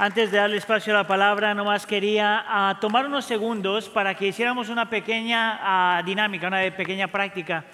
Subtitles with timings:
[0.00, 4.28] Antes de darle espacio a la palabra, nomás quería ah, tomar unos segundos para que
[4.28, 7.64] hiciéramos una pequeña ah, dinámica, una pequeña práctica.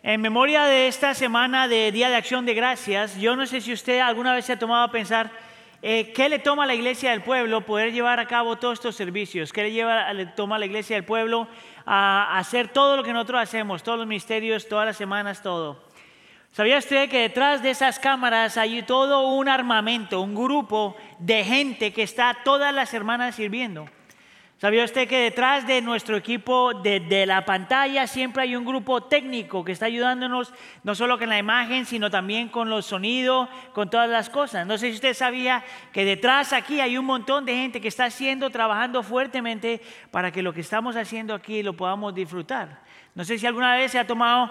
[0.00, 3.72] En memoria de esta semana de Día de Acción de Gracias, yo no sé si
[3.72, 5.32] usted alguna vez se ha tomado a pensar
[5.82, 8.94] eh, qué le toma a la iglesia del pueblo poder llevar a cabo todos estos
[8.94, 11.48] servicios, qué le, le toma a la iglesia del pueblo
[11.84, 15.89] a hacer todo lo que nosotros hacemos, todos los misterios, todas las semanas, todo.
[16.52, 21.92] ¿Sabía usted que detrás de esas cámaras hay todo un armamento, un grupo de gente
[21.92, 23.86] que está todas las hermanas sirviendo?
[24.60, 29.64] ¿Sabía usted que detrás de nuestro equipo de, la pantalla siempre hay un grupo técnico
[29.64, 34.10] que está ayudándonos no solo con la imagen, sino también con los sonidos, con todas
[34.10, 34.66] las cosas?
[34.66, 38.06] No sé si usted sabía que detrás aquí hay un montón de gente que está
[38.06, 42.82] haciendo, trabajando fuertemente para que lo que estamos haciendo aquí lo podamos disfrutar.
[43.14, 44.50] No sé si alguna vez se ha tomado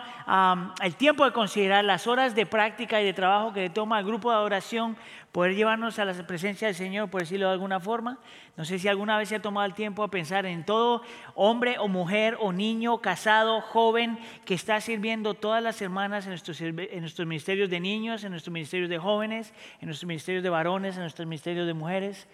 [0.83, 4.03] el tiempo de considerar las horas de práctica y de trabajo que le toma al
[4.05, 4.97] grupo de adoración
[5.31, 8.19] poder llevarnos a la presencia del Señor, por decirlo de alguna forma.
[8.57, 11.03] No sé si alguna vez se ha tomado el tiempo a pensar en todo
[11.35, 16.59] hombre o mujer o niño, casado, joven, que está sirviendo todas las semanas en nuestros,
[16.59, 20.95] en nuestros ministerios de niños, en nuestros ministerios de jóvenes, en nuestros ministerios de varones,
[20.95, 22.27] en nuestros ministerios de mujeres.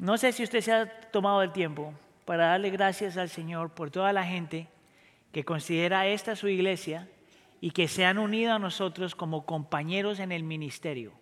[0.00, 3.92] No sé si usted se ha tomado el tiempo para darle gracias al Señor por
[3.92, 4.66] toda la gente
[5.32, 7.08] que considera esta su iglesia
[7.60, 11.12] y que se han unido a nosotros como compañeros en el ministerio.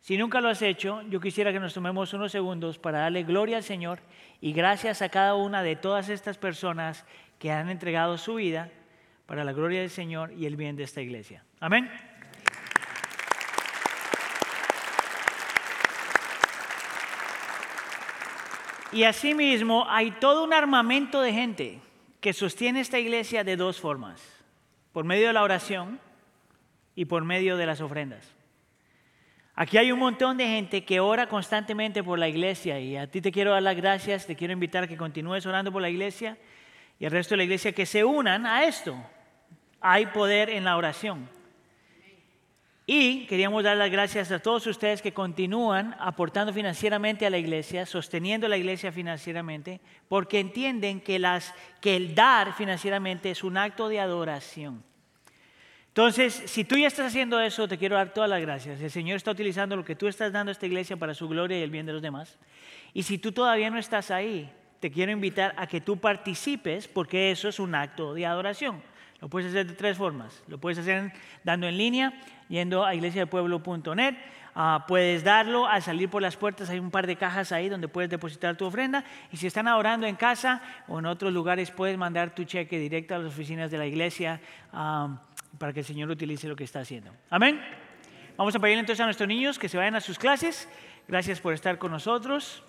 [0.00, 3.56] Si nunca lo has hecho, yo quisiera que nos tomemos unos segundos para darle gloria
[3.56, 4.00] al Señor
[4.40, 7.04] y gracias a cada una de todas estas personas
[7.38, 8.70] que han entregado su vida
[9.26, 11.44] para la gloria del Señor y el bien de esta iglesia.
[11.60, 11.90] Amén.
[18.92, 21.80] Y asimismo hay todo un armamento de gente
[22.20, 24.22] que sostiene esta iglesia de dos formas,
[24.92, 26.00] por medio de la oración
[26.94, 28.34] y por medio de las ofrendas.
[29.54, 33.20] Aquí hay un montón de gente que ora constantemente por la iglesia y a ti
[33.20, 36.38] te quiero dar las gracias, te quiero invitar a que continúes orando por la iglesia
[36.98, 38.96] y el resto de la iglesia que se unan a esto.
[39.80, 41.28] Hay poder en la oración.
[42.90, 47.84] Y queríamos dar las gracias a todos ustedes que continúan aportando financieramente a la iglesia,
[47.84, 54.82] sosteniendo la iglesia financieramente, porque entienden que, el dar financieramente es un acto de adoración.
[55.88, 58.80] Entonces, si tú ya estás haciendo eso, te quiero dar todas las gracias.
[58.80, 61.58] El Señor está utilizando lo que tú estás dando a esta iglesia para su gloria
[61.58, 62.38] y el bien de los demás.
[62.94, 64.50] Y si tú todavía no estás ahí,
[64.80, 68.80] te quiero invitar a que tú participes porque eso es un acto de adoración.
[69.20, 70.42] Lo puedes hacer de tres formas.
[70.46, 71.12] Lo puedes hacer
[71.42, 72.12] dando en línea,
[72.48, 74.14] yendo a iglesiadelpueblo.net.
[74.54, 77.86] Ah, puedes darlo al salir por las puertas, hay un par de cajas ahí donde
[77.86, 79.04] puedes depositar tu ofrenda.
[79.30, 83.14] Y si están orando en casa o en otros lugares, puedes mandar tu cheque directo
[83.14, 84.40] a las oficinas de la iglesia
[84.72, 85.20] ah,
[85.58, 87.12] para que el Señor utilice lo que está haciendo.
[87.30, 87.60] Amén.
[88.36, 90.68] Vamos a pedirle entonces a nuestros niños que se vayan a sus clases.
[91.08, 92.62] Gracias por estar con nosotros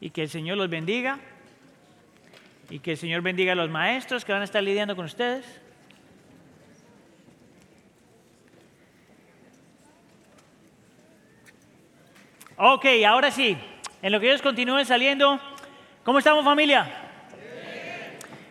[0.00, 1.18] y que el Señor los bendiga.
[2.68, 5.60] Y que el Señor bendiga a los maestros que van a estar lidiando con ustedes.
[12.58, 13.56] Ok, ahora sí,
[14.00, 15.38] en lo que ellos continúen saliendo,
[16.04, 16.90] ¿cómo estamos familia?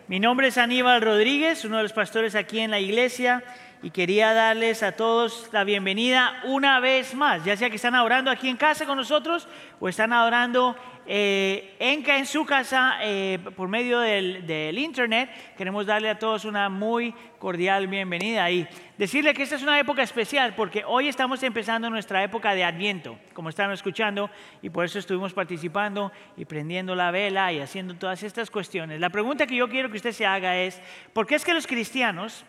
[0.08, 3.44] Mi nombre es Aníbal Rodríguez, uno de los pastores aquí en la iglesia,
[3.86, 8.32] y quería darles a todos la bienvenida una vez más, ya sea que están adorando
[8.32, 9.48] aquí en casa con nosotros
[9.80, 10.76] o están adorando
[11.06, 15.30] eh, en, su casa eh, por medio del, internet.
[15.56, 20.02] Queremos darle a todos una muy cordial bienvenida y decirle que esta es una época
[20.02, 24.32] especial porque hoy estamos empezando nuestra época de Adviento, como están escuchando,
[24.64, 29.00] y por eso estuvimos participando y prendiendo la vela y haciendo todas estas cuestiones.
[29.00, 30.82] La pregunta que yo quiero que usted se haga es,
[31.14, 32.44] ¿por qué es que los cristianos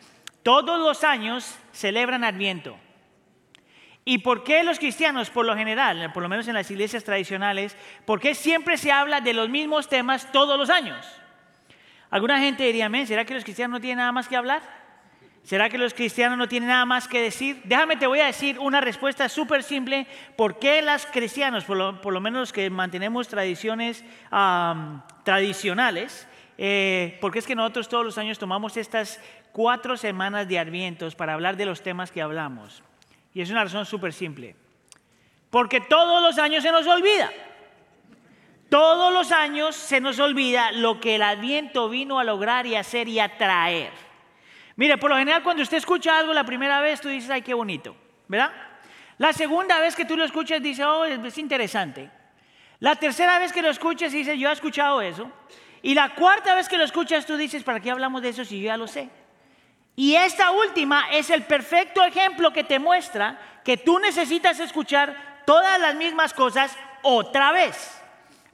[0.46, 2.78] todos los años celebran Adviento?
[4.04, 7.76] ¿Y por qué los cristianos, por lo general, por lo menos en las iglesias tradicionales,
[8.04, 11.04] por qué siempre se habla de los mismos temas todos los años?
[12.10, 14.62] Alguna gente diría, ¿será que los cristianos no tienen nada más que hablar?
[15.42, 17.60] ¿Será que los cristianos no tienen nada más que decir?
[17.64, 20.06] Déjame, te voy a decir una respuesta súper simple.
[20.36, 24.04] ¿Por qué los cristianos, por lo, menos los que mantenemos tradiciones
[25.24, 26.28] tradicionales,
[26.58, 29.20] eh, por qué es que nosotros todos los años tomamos estas
[29.56, 32.82] cuatro semanas de advientos para hablar de los temas que hablamos?
[33.32, 34.54] Y es una razón súper simple.
[35.48, 37.32] Porque todos los años se nos olvida.
[38.68, 43.08] Todos los años se nos olvida lo que el adviento vino a lograr y hacer
[43.08, 43.92] y atraer.
[44.76, 47.54] Mire, por lo general cuando usted escucha algo la primera vez, tú dices, ay, qué
[47.54, 47.96] bonito,
[48.28, 48.52] ¿verdad?
[49.16, 52.10] La segunda vez que tú lo escuchas, dice, oh, es interesante.
[52.80, 55.30] La tercera vez que lo escuchas, dice, yo he escuchado eso.
[55.80, 58.60] Y la cuarta vez que lo escuchas, tú dices, ¿para qué hablamos de eso si
[58.60, 59.08] yo ya lo sé?
[59.96, 65.80] Y esta última es el perfecto ejemplo que te muestra que tú necesitas escuchar todas
[65.80, 68.02] las mismas cosas otra vez.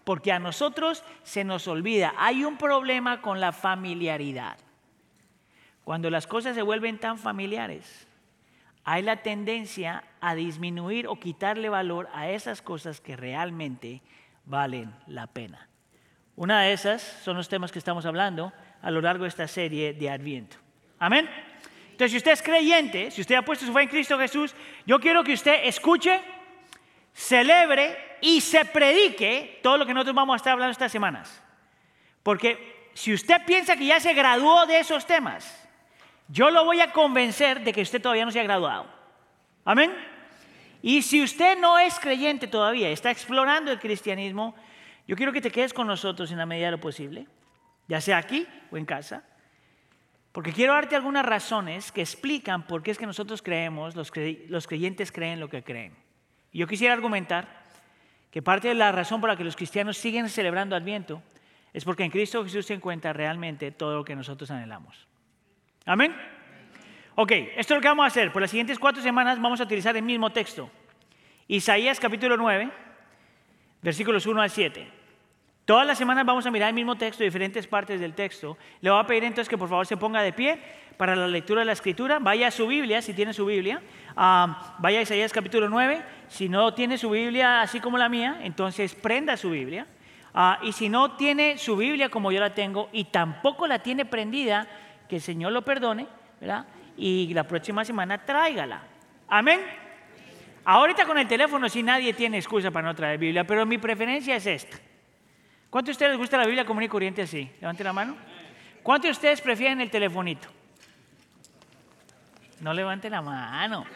[0.04, 4.56] Porque a nosotros se nos olvida, hay un problema con la familiaridad.
[5.84, 8.06] Cuando las cosas se vuelven tan familiares,
[8.84, 14.00] hay la tendencia a disminuir o quitarle valor a esas cosas que realmente
[14.44, 15.68] valen la pena.
[16.36, 19.92] Una de esas son los temas que estamos hablando a lo largo de esta serie
[19.92, 20.56] de Adviento.
[21.02, 21.28] Amén.
[21.90, 24.54] Entonces, si usted es creyente, si usted ha puesto su fe en Cristo Jesús,
[24.86, 26.20] yo quiero que usted escuche,
[27.12, 31.42] celebre y se predique todo lo que nosotros vamos a estar hablando estas semanas.
[32.22, 35.68] Porque si usted piensa que ya se graduó de esos temas,
[36.28, 38.86] yo lo voy a convencer de que usted todavía no se ha graduado.
[39.64, 39.92] Amén.
[40.82, 44.54] Y si usted no es creyente todavía, está explorando el cristianismo,
[45.08, 47.26] yo quiero que te quedes con nosotros en la medida de lo posible,
[47.88, 49.24] ya sea aquí o en casa,
[50.32, 54.10] porque quiero darte algunas razones que explican por qué es que nosotros creemos, los,
[54.66, 55.94] creyentes creen lo que creen.
[56.50, 57.62] Y yo quisiera argumentar
[58.30, 61.22] que parte de la razón por la que los cristianos siguen celebrando Adviento
[61.74, 65.06] es porque en Cristo Jesús se encuentra realmente todo lo que nosotros anhelamos.
[65.84, 66.14] Amén.
[67.14, 68.32] Ok, esto es lo que vamos a hacer.
[68.32, 70.70] Por las siguientes cuatro semanas vamos a utilizar el mismo texto.
[71.46, 72.70] Isaías capítulo 9,
[73.82, 75.01] versículos 1 al 7.
[75.64, 78.58] Todas las semanas vamos a mirar el mismo texto, diferentes partes del texto.
[78.80, 80.58] Le voy a pedir entonces que por favor se ponga de pie
[80.96, 82.18] para la lectura de la escritura.
[82.18, 83.80] Vaya a su Biblia, si tiene su Biblia.
[84.16, 86.02] Ah, vaya a Isaías capítulo 9.
[86.26, 89.86] Si no tiene su Biblia así como la mía, entonces prenda su Biblia.
[90.34, 94.04] Ah, y si no tiene su Biblia como yo la tengo y tampoco la tiene
[94.04, 94.66] prendida,
[95.08, 96.08] que el Señor lo perdone,
[96.40, 96.66] ¿verdad?
[96.96, 98.82] Y la próxima semana tráigala.
[99.28, 99.60] Amén.
[100.64, 104.34] Ahorita con el teléfono sí nadie tiene excusa para no traer Biblia, pero mi preferencia
[104.34, 104.91] es esta.
[105.72, 107.50] ¿Cuántos de ustedes les gusta la Biblia común y corriente así?
[107.58, 108.14] Levanten la mano.
[108.82, 110.46] ¿Cuántos de ustedes prefieren el telefonito?
[112.60, 113.86] No levanten la mano.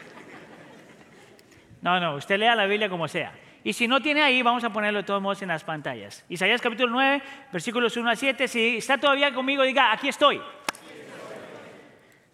[1.83, 3.31] No, no, usted lea la Biblia como sea.
[3.63, 6.25] Y si no tiene ahí, vamos a ponerlo de todos modos en las pantallas.
[6.29, 7.21] Isaías capítulo 9,
[7.53, 8.47] versículos 1 a 7.
[8.47, 10.41] Si está todavía conmigo, diga, aquí estoy.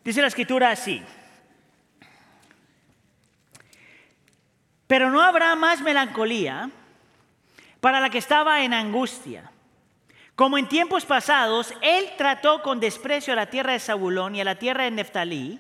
[0.05, 1.03] Dice la escritura así.
[4.87, 6.69] Pero no habrá más melancolía
[7.83, 9.51] para la que estaba en angustia.
[10.35, 14.45] Como en tiempos pasados, él trató con desprecio a la tierra de Zabulón y a
[14.45, 15.59] la tierra de Neftalí,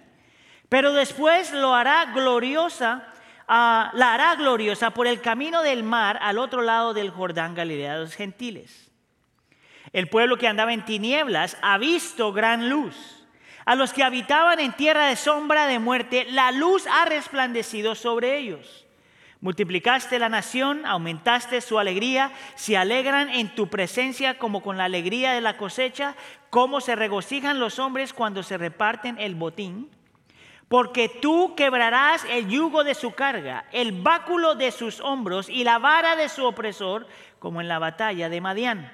[0.69, 3.11] pero después lo hará gloriosa,
[3.49, 7.95] ah, la hará gloriosa por el camino del mar al otro lado del Jordán, Galilea
[7.95, 8.89] de los gentiles.
[9.91, 13.25] El pueblo que andaba en tinieblas ha visto gran luz.
[13.65, 18.37] A los que habitaban en tierra de sombra de muerte, la luz ha resplandecido sobre
[18.37, 18.82] ellos.
[19.43, 25.33] Multiplicaste la nación, aumentaste su alegría, se alegran en tu presencia como con la alegría
[25.33, 26.15] de la cosecha,
[26.49, 29.89] como se regocijan los hombres cuando se reparten el botín.
[30.69, 35.77] Porque tú quebrarás el yugo de su carga, el báculo de sus hombros y la
[35.77, 37.05] vara de su opresor,
[37.39, 38.93] como en la batalla de Madián.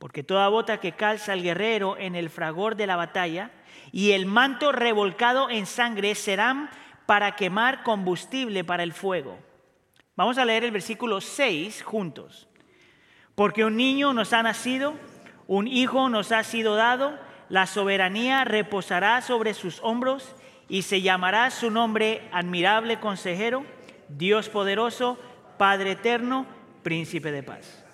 [0.00, 3.52] Porque toda bota que calza el guerrero en el fragor de la batalla
[3.92, 6.68] y el manto revolcado en sangre serán
[7.06, 9.38] para quemar combustible para el fuego.
[10.16, 12.48] Vamos a leer el versículo 6 juntos.
[13.34, 14.94] Porque un niño nos ha nacido,
[15.46, 17.18] un hijo nos ha sido dado,
[17.48, 20.34] la soberanía reposará sobre sus hombros
[20.68, 23.64] y se llamará su nombre admirable consejero,
[24.08, 25.18] Dios poderoso,
[25.58, 26.46] Padre eterno,
[26.82, 27.84] príncipe de paz.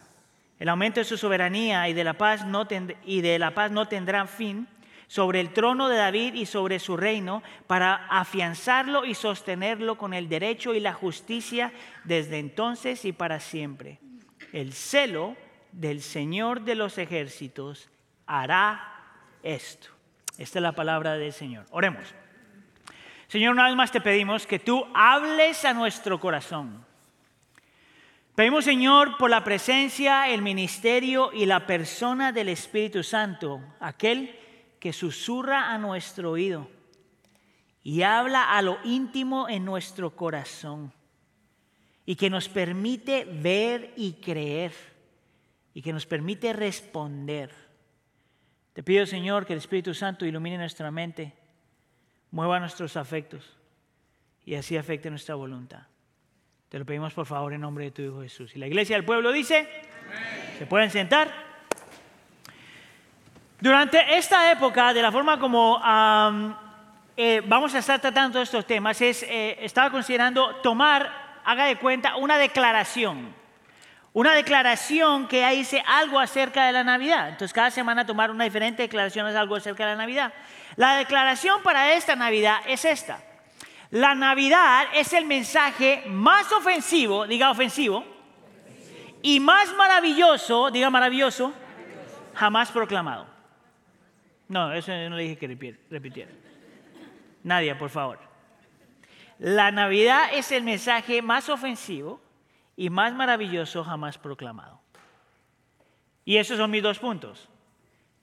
[0.59, 2.67] El aumento de su soberanía y de la paz no,
[3.05, 4.69] y de la paz no tendrá fin
[5.13, 10.27] sobre el trono de David y sobre su reino para afianzarlo y sostenerlo con el
[10.27, 11.71] derecho y la justicia
[12.05, 13.99] desde entonces y para siempre.
[14.55, 15.37] El celo
[15.71, 17.91] del Señor de los ejércitos
[18.25, 19.03] hará
[19.43, 19.89] esto.
[20.39, 21.67] Esta es la palabra del Señor.
[21.73, 22.15] Oremos.
[23.29, 26.87] Señor, una vez más te pedimos que tú hables a nuestro corazón
[28.35, 34.35] Pedimos, Señor, por la presencia, el ministerio y la persona del Espíritu Santo, aquel
[34.83, 36.69] que susurra a nuestro oído
[37.85, 40.93] y habla a lo íntimo en nuestro corazón
[42.05, 44.73] y que nos permite ver y creer
[45.73, 47.55] y que nos permite responder.
[48.73, 51.33] Te pido, Señor, que el Espíritu Santo ilumine nuestra mente,
[52.33, 53.57] mueva nuestros afectos
[54.45, 55.87] y así afecte nuestra voluntad.
[56.69, 58.57] Te lo pedimos por favor en nombre de tu Hijo Jesús.
[58.57, 59.69] Y la iglesia del pueblo dice,
[60.59, 61.52] ¿se pueden sentar?
[63.63, 65.81] Durante esta época, de la forma como
[67.17, 72.17] eh, vamos a estar tratando estos temas, es, eh, estaba considerando tomar, haga de cuenta,
[72.17, 73.33] una declaración.
[74.15, 77.29] Una declaración que dice algo acerca de la Navidad.
[77.29, 80.33] Entonces, cada semana tomar una diferente declaración es algo acerca de la Navidad.
[80.75, 83.21] La declaración para esta Navidad es esta.
[83.91, 88.05] La Navidad es el mensaje más ofensivo, diga ofensivo,
[89.23, 91.53] y más maravilloso, diga maravilloso,
[92.35, 93.32] jamás proclamado.
[94.53, 96.31] No, eso no le dije que repitiera.
[97.43, 98.19] Nadie, por favor.
[99.39, 102.21] La Navidad es el mensaje más ofensivo
[102.77, 104.79] y más maravilloso jamás proclamado.
[106.27, 107.49] Y esos son mis dos puntos.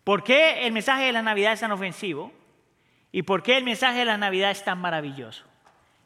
[0.04, 2.32] ¿Por qué el mensaje de la Navidad es tan ofensivo?
[3.12, 5.46] ¿Y por qué el mensaje de la Navidad es tan maravilloso?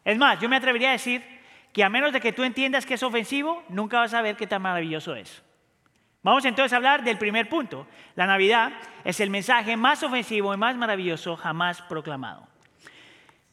[0.06, 1.22] Es más, yo me atrevería a decir
[1.74, 4.48] que a menos de que tú entiendas que es ofensivo, nunca vas a ver qué
[4.48, 5.43] tan maravilloso es.
[6.24, 7.86] Vamos entonces a hablar del primer punto.
[8.16, 8.72] La Navidad
[9.04, 12.48] es el mensaje más ofensivo y más maravilloso jamás proclamado.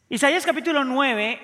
[0.09, 1.41] Isaías capítulo 9,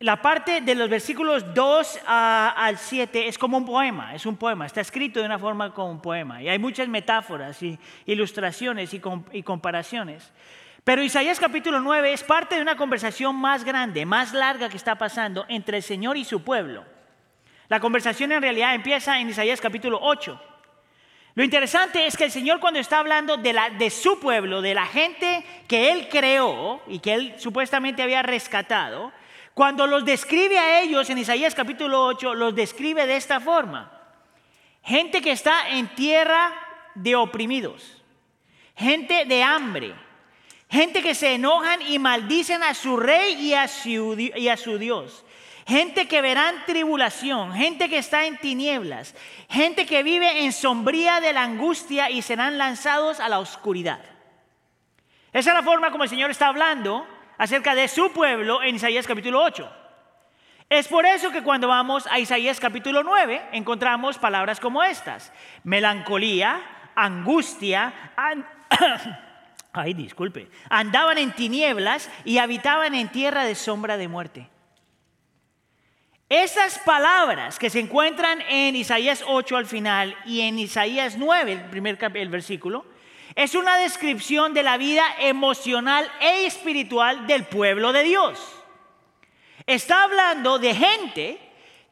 [0.00, 4.66] la parte de los versículos 2 al 7 es como un poema, es un poema,
[4.66, 6.42] está escrito de una forma como un poema.
[6.42, 10.32] Y hay muchas metáforas y ilustraciones y comparaciones.
[10.84, 14.96] Pero Isaías capítulo 9 es parte de una conversación más grande, más larga que está
[14.96, 16.84] pasando entre el Señor y su pueblo.
[17.70, 20.40] La conversación en realidad empieza en Isaías capítulo 8.
[21.36, 25.44] Lo interesante es que el Señor cuando está hablando de, su pueblo, de la gente
[25.68, 29.12] que Él creó y que Él supuestamente había rescatado,
[29.54, 33.92] cuando los describe a ellos en Isaías capítulo 8, los describe de esta forma.
[34.82, 36.52] Gente que está en tierra
[36.96, 38.02] de oprimidos,
[38.74, 39.94] gente de hambre,
[40.70, 45.24] Gente que se enojan y maldicen a su rey y a su Dios.
[45.66, 49.14] Gente que verán tribulación, gente que está en tinieblas,
[49.48, 54.00] gente que vive en sombría de la angustia y serán lanzados a la oscuridad.
[55.32, 57.06] Esa es la forma como el Señor está hablando
[57.38, 59.70] acerca de su pueblo en Isaías capítulo 8.
[60.68, 65.32] Es por eso que cuando vamos a Isaías capítulo 9 encontramos palabras como estas.
[65.64, 66.60] Melancolía,
[66.94, 68.12] angustia,
[69.72, 74.48] ay disculpe, andaban en tinieblas y habitaban en tierra de sombra de muerte.
[76.30, 81.64] Esas palabras que se encuentran en Isaías 8 al final y en Isaías 9, el
[81.70, 82.84] primer el versículo,
[83.34, 88.38] es una descripción de la vida emocional e espiritual del pueblo de Dios.
[89.66, 91.40] Está hablando de gente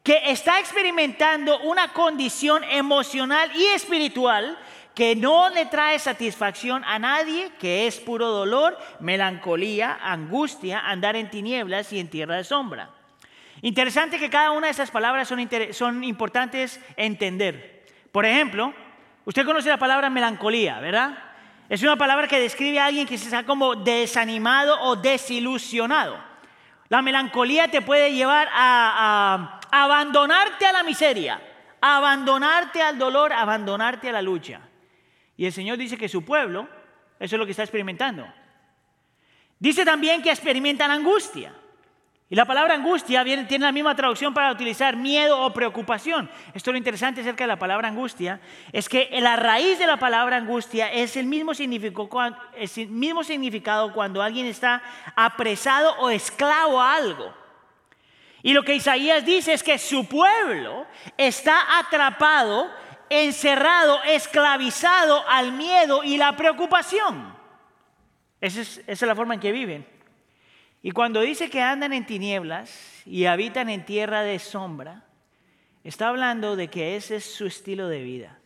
[0.03, 4.57] que está experimentando una condición emocional y espiritual
[4.95, 11.29] que no le trae satisfacción a nadie, que es puro dolor, melancolía, angustia, andar en
[11.29, 12.98] tinieblas y en tierra de sombra.
[13.61, 17.85] Interesante que cada una de esas palabras son, son importantes entender.
[18.11, 18.73] Por ejemplo,
[19.25, 21.17] usted conoce la palabra melancolía, ¿verdad?
[21.69, 26.17] Es una palabra que describe a alguien que se está como desanimado o desilusionado.
[26.87, 31.39] La melancolía te puede llevar a, abandonarte a la miseria,
[31.79, 34.61] abandonarte al dolor, abandonarte a la lucha.
[35.37, 36.67] Y el Señor dice que su pueblo,
[37.19, 38.27] eso es lo que está experimentando.
[39.59, 41.53] Dice también que experimentan angustia.
[42.31, 46.29] Y la palabra angustia tiene la misma traducción para utilizar miedo o preocupación.
[46.53, 48.39] Esto es lo interesante acerca de la palabra angustia,
[48.71, 54.83] es que la raíz de la palabra angustia es el mismo, significado cuando alguien está
[55.15, 57.33] apresado o esclavo a algo.
[58.43, 60.85] Y lo que Isaías dice es que su pueblo
[61.17, 62.69] está atrapado
[63.09, 67.35] encerrado, esclavizado al miedo y la preocupación.
[68.39, 69.98] Esa es, la forma en que viven.
[70.81, 75.03] Y cuando dice que andan en tinieblas y habitan en tierra de sombra,
[75.83, 78.39] está hablando de que ese es su estilo de vida.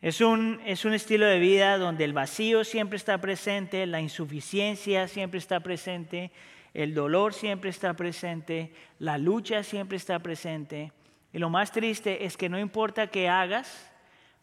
[0.00, 5.08] Es un, es un, estilo de vida donde el vacío siempre está presente, la insuficiencia
[5.08, 6.30] siempre está presente,
[6.72, 10.92] el dolor siempre está presente, la lucha siempre está presente.
[11.32, 13.92] Y lo más triste es que no importa qué hagas,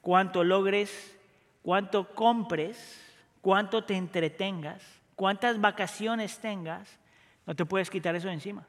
[0.01, 1.17] cuánto logres,
[1.61, 3.01] cuánto compres,
[3.39, 4.83] cuánto te entretengas,
[5.15, 6.99] cuántas vacaciones tengas,
[7.45, 8.67] no te puedes quitar eso de encima.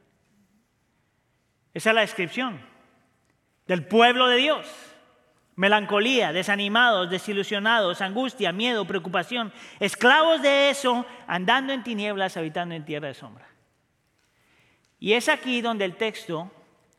[1.75, 2.61] Esa es la descripción
[3.67, 4.67] del pueblo de Dios.
[5.57, 13.09] Melancolía, desanimados, desilusionados, angustia, miedo, preocupación, esclavos de eso, andando en tinieblas, habitando en tierra
[13.09, 13.49] de sombra.
[14.99, 16.51] Y es aquí donde el texto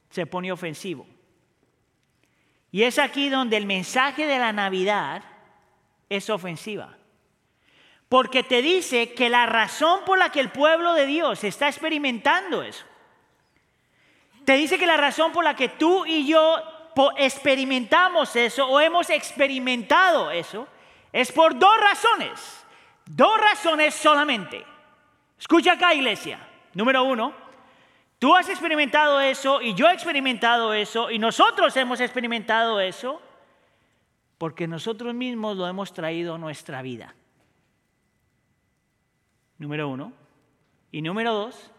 [0.10, 1.06] se pone ofensivo.
[2.72, 5.24] Y es aquí donde el mensaje de la Navidad
[6.10, 6.97] es ofensiva.
[8.09, 12.63] Porque te dice que la razón por la que el pueblo de Dios está experimentando
[12.63, 12.85] eso,
[14.45, 16.55] te dice que la razón por la que tú y yo
[17.17, 20.67] experimentamos eso o hemos experimentado eso,
[21.11, 22.65] es por dos razones.
[23.05, 24.65] Dos razones solamente.
[25.37, 26.39] Escucha acá, iglesia.
[26.73, 27.33] Número uno,
[28.19, 33.21] Tú has experimentado eso y yo he experimentado eso y nosotros hemos experimentado eso
[34.39, 37.13] porque nosotros mismos lo hemos traído a nuestra vida.
[39.57, 40.13] Número uno.
[40.91, 41.71] Y número dos,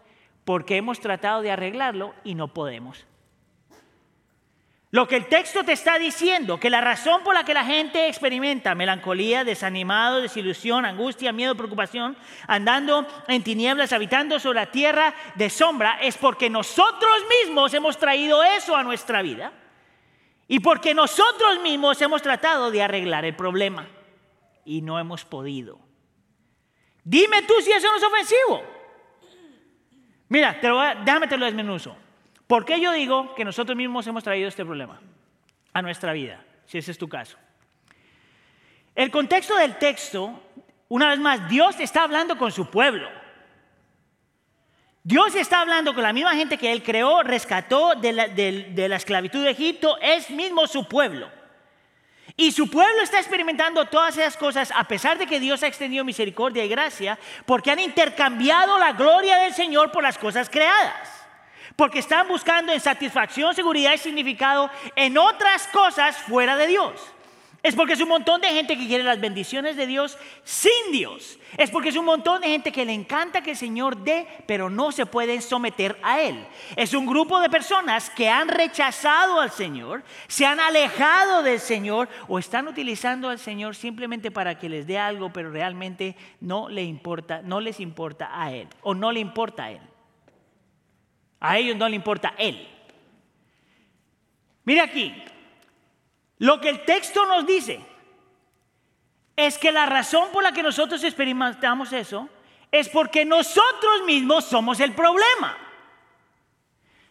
[0.45, 3.05] porque hemos tratado de arreglarlo y no podemos.
[4.91, 8.07] Lo que el texto te está diciendo, que la razón por la que la gente
[8.07, 12.17] experimenta melancolía, desanimado, desilusión, angustia, miedo, preocupación,
[12.47, 18.43] andando en tinieblas, habitando sobre la tierra de sombra, es porque nosotros mismos hemos traído
[18.43, 19.53] eso a nuestra vida
[20.47, 23.87] y porque nosotros mismos hemos tratado de arreglar el problema
[24.65, 25.88] y no hemos podido.
[27.09, 28.63] Dime tú si eso no es ofensivo.
[30.27, 31.97] Mira, te lo déjame te lo desmenuzo.
[32.45, 35.01] ¿Por qué yo digo que nosotros mismos hemos traído este problema
[35.73, 37.35] a nuestra vida, si ese es tu caso?
[38.93, 40.39] El contexto del texto,
[40.87, 43.09] una vez más, Dios está hablando con su pueblo.
[45.01, 49.49] Dios está hablando con la misma gente que Él creó, rescató de la esclavitud de
[49.49, 51.38] Egipto, es mismo su pueblo.
[52.39, 56.05] Y su pueblo está experimentando todas esas cosas a pesar de que Dios ha extendido
[56.05, 61.19] misericordia y gracia, porque han intercambiado la gloria del Señor por las cosas creadas
[61.75, 66.93] porque están buscando en satisfacción, seguridad y significado en otras cosas fuera de Dios.
[67.61, 71.37] Es porque es un montón de gente que quiere las bendiciones de Dios sin Dios.
[71.57, 74.69] Es porque es un montón de gente que le encanta que el Señor dé, pero
[74.69, 76.47] no se pueden someter a Él.
[76.77, 82.07] Es un grupo de personas que han rechazado al Señor, se han alejado del Señor
[82.29, 86.83] o están utilizando al Señor simplemente para que les dé algo, pero realmente no le
[86.83, 89.81] importa, no les importa a Él o no le importa a Él.
[91.41, 92.67] A ellos no le importa Él.
[94.63, 95.13] Mira aquí,
[96.39, 97.85] lo que el texto nos dice
[99.35, 102.27] es que la razón por la que nosotros experimentamos eso
[102.71, 105.57] es porque nosotros mismos somos el problema.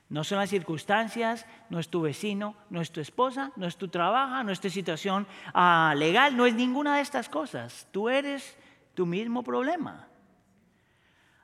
[0.09, 3.89] No son las circunstancias, no es tu vecino, no es tu esposa, no es tu
[3.89, 7.87] trabajo, no es tu situación ah, legal, no es ninguna de estas cosas.
[7.93, 8.57] Tú eres
[8.95, 10.09] tu mismo problema.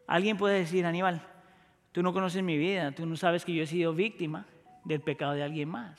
[0.06, 1.26] Alguien puede decir, Aníbal,
[1.94, 4.46] Tú no conoces mi vida, tú no sabes que yo he sido víctima
[4.82, 5.96] del pecado de alguien más.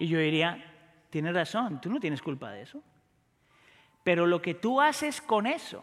[0.00, 0.64] Y yo diría,
[1.10, 2.82] tienes razón, tú no tienes culpa de eso.
[4.02, 5.82] Pero lo que tú haces con eso,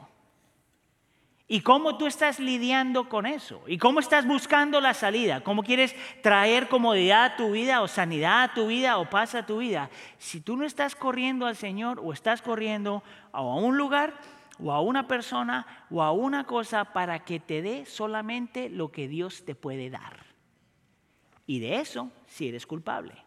[1.48, 5.96] y cómo tú estás lidiando con eso, y cómo estás buscando la salida, cómo quieres
[6.24, 9.92] traer comodidad a tu vida, o sanidad a tu vida, o paz a tu vida,
[10.18, 14.16] si tú no estás corriendo al Señor, o estás corriendo a un lugar
[14.60, 19.08] o a una persona o a una cosa para que te dé solamente lo que
[19.08, 20.26] Dios te puede dar.
[21.46, 23.27] Y de eso si eres culpable.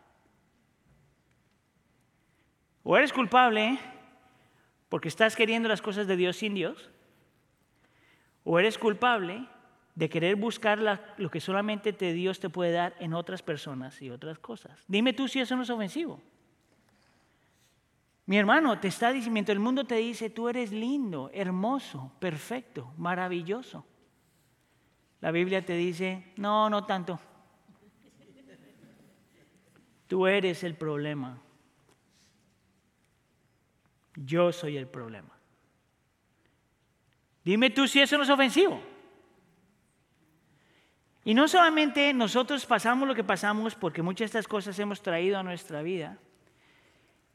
[2.82, 3.78] O eres culpable
[4.88, 6.90] porque estás queriendo las cosas de Dios sin Dios.
[8.44, 9.46] O eres culpable
[9.94, 10.78] de querer buscar
[11.18, 14.82] lo que solamente te, Dios te puede dar en otras personas y otras cosas.
[14.88, 16.20] Dime tú si eso no es ofensivo.
[18.26, 23.84] Mi hermano te está diciendo, el mundo te dice, tú eres lindo, hermoso, perfecto, maravilloso.
[25.20, 27.18] La Biblia te dice, no, no tanto.
[30.06, 31.40] Tú eres el problema.
[34.22, 35.30] Yo soy el problema.
[37.42, 38.83] Dime tú si eso no es ofensivo.
[41.24, 45.38] Y no solamente nosotros pasamos lo que pasamos porque muchas de estas cosas hemos traído
[45.38, 46.18] a nuestra vida,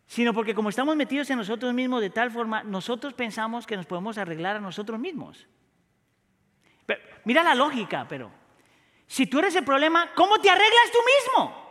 [0.05, 3.87] sino porque como estamos metidos en nosotros mismos de tal forma, nosotros pensamos que nos
[3.87, 5.47] podemos arreglar a nosotros mismos.
[7.23, 8.31] mira la lógica, pero
[9.07, 11.65] si tú eres el problema, ¿cómo te arreglas tú mismo?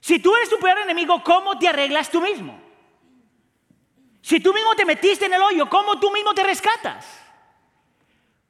[0.00, 2.67] Si tú eres tu peor enemigo, ¿cómo te arreglas tú mismo?
[4.20, 7.24] Si tú mismo te metiste en el hoyo, ¿cómo tú mismo te rescatas?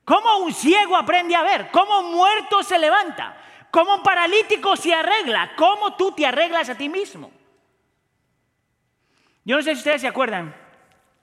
[0.05, 1.71] ¿Cómo un ciego aprende a ver?
[1.71, 3.37] ¿Cómo un muerto se levanta?
[3.71, 5.53] ¿Cómo un paralítico se arregla?
[5.57, 7.31] ¿Cómo tú te arreglas a ti mismo?
[9.45, 10.55] Yo no sé si ustedes se acuerdan,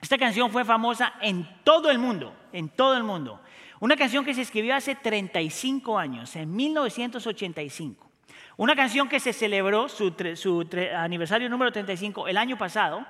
[0.00, 3.40] esta canción fue famosa en todo el mundo, en todo el mundo.
[3.80, 8.10] Una canción que se escribió hace 35 años, en 1985.
[8.56, 10.14] Una canción que se celebró su,
[10.96, 13.04] aniversario número 35 el año pasado.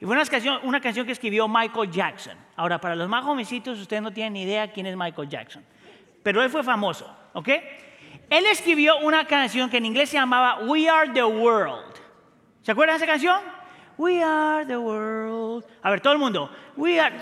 [0.00, 2.36] Y fue una canción, una canción que escribió Michael Jackson.
[2.56, 5.64] Ahora, para los más jovencitos, ustedes no tienen ni idea quién es Michael Jackson.
[6.22, 7.48] Pero él fue famoso, ¿ok?
[8.30, 11.96] Él escribió una canción que en inglés se llamaba We Are the World.
[12.62, 13.40] ¿Se acuerdan de esa canción?
[14.00, 15.62] We are the world.
[15.82, 16.50] A ver, todo el mundo.
[16.74, 17.14] We are.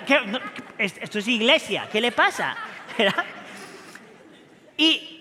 [0.78, 1.88] esto es iglesia.
[1.90, 2.56] ¿Qué le pasa?
[4.80, 5.17] Y,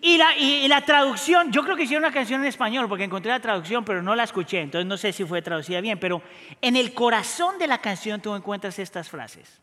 [0.00, 3.30] y, la, y, la, traducción, yo creo que hicieron una canción en español porque encontré
[3.30, 6.22] la traducción, pero no la escuché, entonces no sé si fue traducida bien, pero
[6.60, 9.60] en el corazón de la canción tú encuentras estas frases.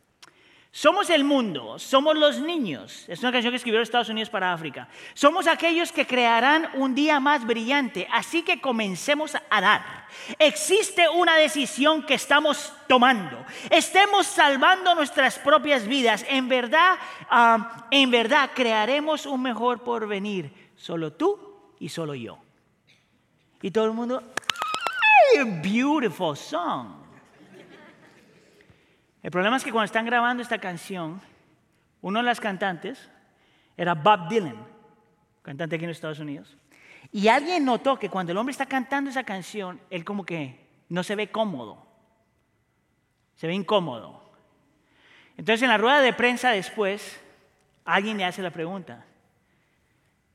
[0.71, 3.05] Somos el mundo, somos los niños.
[3.07, 4.87] Es una canción que escribió Estados Unidos para África.
[5.13, 10.07] Somos aquellos que crearán un día más brillante, así que comencemos a dar.
[10.37, 13.43] Existe una decisión que estamos tomando.
[13.69, 16.25] Estemos salvando nuestras propias vidas.
[16.29, 16.97] En verdad,
[17.89, 20.71] en verdad crearemos un mejor porvenir.
[20.75, 21.39] Solo tú
[21.79, 22.37] y solo yo.
[23.61, 24.21] Y todo el mundo,
[25.63, 26.96] beautiful song.
[29.27, 31.19] El problema es que cuando están grabando esta canción,
[31.99, 33.09] uno de las cantantes
[33.75, 34.55] era Bob Dylan,
[35.41, 36.55] cantante aquí en Estados Unidos.
[37.11, 41.03] Y alguien notó que cuando el hombre está cantando esa canción, él como que no
[41.03, 41.85] se ve cómodo,
[43.35, 44.31] se ve incómodo.
[45.35, 47.21] Entonces en la rueda de prensa después,
[47.83, 49.03] alguien le hace la pregunta.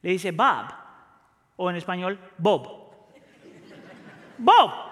[0.02, 0.66] Le dice Bob,
[1.56, 2.92] o en español, Bob.
[4.36, 4.91] Bob,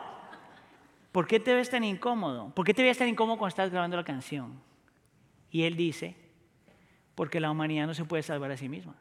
[1.13, 2.55] ¿por qué te ves tan incómodo?
[2.55, 4.61] ¿Por qué te ves tan incómodo cuando estás grabando la canción?
[5.51, 6.17] Y él dice,
[7.15, 8.95] porque la humanidad no se puede salvar a sí misma.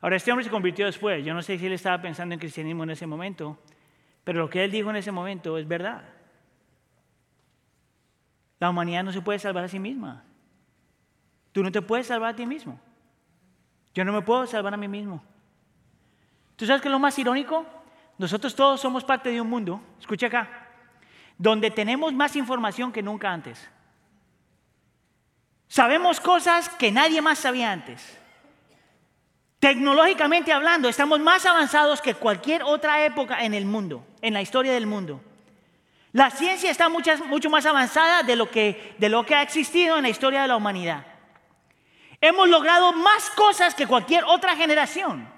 [0.00, 1.24] Ahora, este hombre se convirtió después.
[1.24, 3.58] Yo no sé si él estaba pensando en cristianismo en ese momento,
[4.24, 6.04] pero lo que él dijo en ese momento es verdad.
[8.60, 10.24] La humanidad no se puede salvar a sí misma.
[11.52, 12.80] Tú no te puedes salvar a ti mismo.
[13.94, 15.22] Yo no me puedo salvar a mí mismo.
[16.56, 17.66] ¿Tú sabes qué es lo más irónico?
[18.18, 20.68] Nosotros todos somos parte de un mundo, escucha acá,
[21.38, 23.68] donde tenemos más información que nunca antes.
[25.68, 28.18] Sabemos cosas que nadie más sabía antes.
[29.60, 34.72] Tecnológicamente hablando, estamos más avanzados que cualquier otra época en el mundo, en la historia
[34.72, 35.20] del mundo.
[36.12, 39.96] La ciencia está mucho, mucho más avanzada de lo, que, de lo que ha existido
[39.96, 41.06] en la historia de la humanidad.
[42.20, 45.28] Hemos logrado más cosas que cualquier otra generación.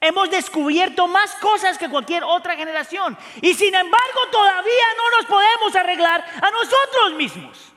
[0.00, 3.16] Hemos descubierto más cosas que cualquier otra generación.
[3.40, 7.75] Y sin embargo todavía no nos podemos arreglar a nosotros mismos.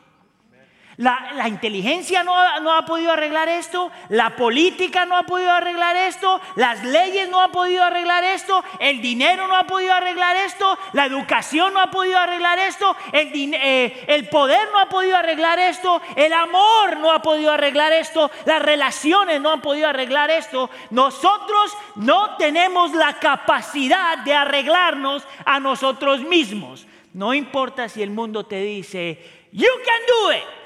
[1.00, 6.84] La, inteligencia no ha, podido arreglar esto, la política no ha podido arreglar esto, las
[6.84, 11.74] leyes no han podido arreglar esto, el dinero no ha podido arreglar esto, la educación
[11.74, 16.34] no ha podido arreglar esto, el, eh, el poder no ha podido arreglar esto, el
[16.34, 20.70] amor no ha podido arreglar esto, las relaciones no han podido arreglar esto.
[20.90, 26.86] Nosotros no tenemos la capacidad de arreglarnos a nosotros mismos.
[27.14, 29.18] No importa si el mundo te dice,
[29.54, 30.59] you can do it.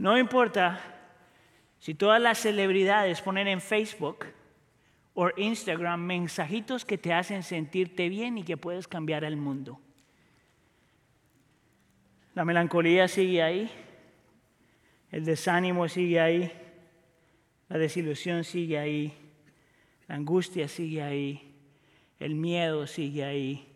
[0.00, 0.80] No importa
[1.78, 4.24] si todas las celebridades ponen en Facebook
[5.12, 9.78] o Instagram mensajitos que te hacen sentirte bien y que puedes cambiar el mundo.
[12.32, 13.70] La melancolía sigue ahí,
[15.10, 16.50] el desánimo sigue ahí,
[17.68, 19.12] la desilusión sigue ahí,
[20.08, 21.54] la angustia sigue ahí,
[22.18, 23.68] el miedo sigue ahí,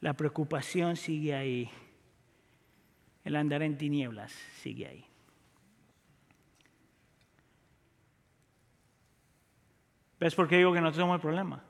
[0.00, 1.70] la preocupación sigue ahí,
[3.22, 5.09] el andar en tinieblas sigue ahí.
[10.20, 11.62] ¿Ves por qué digo que nosotros somos el problema?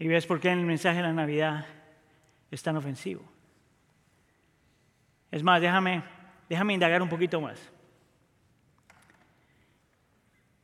[0.00, 1.64] Y ves por qué el mensaje de la Navidad
[2.50, 3.22] es tan ofensivo.
[5.30, 6.02] Es más, déjame,
[6.48, 7.70] déjame indagar un poquito más.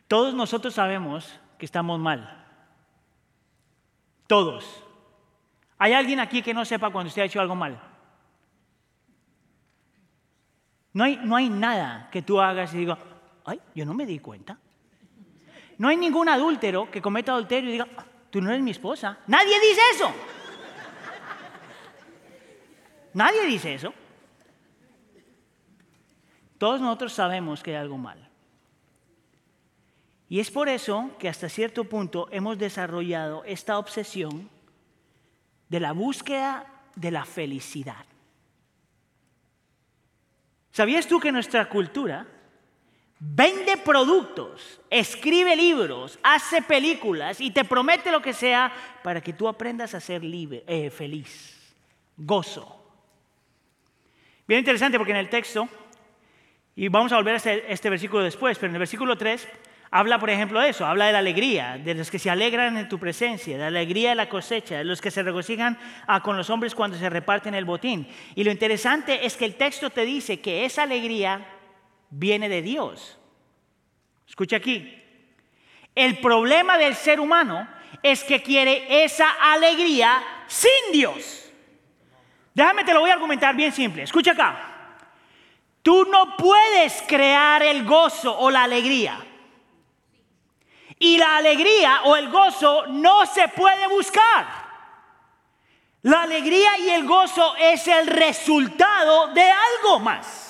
[0.09, 2.45] Todos nosotros sabemos que estamos mal.
[4.27, 4.85] Todos.
[5.79, 7.81] ¿Hay alguien aquí que no sepa cuando usted ha hecho algo mal?
[10.93, 12.99] No hay, no hay nada que tú hagas y digas,
[13.45, 14.59] ay, yo no me di cuenta.
[15.79, 19.19] No hay ningún adúltero que cometa adulterio y diga, ah, tú no eres mi esposa.
[19.29, 20.13] Nadie dice eso.
[23.15, 23.95] Nadie dice eso.
[26.59, 28.29] Todos nosotros sabemos que hay algo mal.
[30.29, 34.51] Y es por eso que hasta cierto punto hemos desarrollado esta obsesión
[35.69, 38.05] de la búsqueda de la felicidad.
[40.73, 42.27] ¿Sabías tú que nuestra cultura
[43.21, 49.49] vende productos, escribe libros, hace películas y te promete lo que sea para que tú
[49.49, 51.75] aprendas a ser libre, eh, feliz,
[52.17, 52.77] gozo.
[54.47, 55.69] Bien interesante porque en el texto,
[56.77, 59.49] y vamos a volver a este, este versículo después, pero en el versículo 3
[59.91, 62.89] habla, por ejemplo, de eso, habla de la alegría, de los que se alegran en
[62.89, 65.77] tu presencia, de la alegría de la cosecha, de los que se regocijan
[66.07, 68.07] ah, con los hombres cuando se reparten el botín.
[68.37, 71.58] Y lo interesante es que el texto te dice que esa alegría
[72.11, 73.19] viene de Dios.
[74.27, 75.03] Escucha aquí.
[75.95, 77.69] El problema del ser humano
[78.03, 81.51] es que quiere esa alegría sin Dios.
[82.55, 84.03] Déjame te lo voy a argumentar bien simple.
[84.03, 84.97] Escucha acá.
[85.83, 89.19] Tú no puedes crear el gozo o la alegría.
[90.99, 94.47] Y la alegría o el gozo no se puede buscar.
[96.03, 100.48] La alegría y el gozo es el resultado de algo más.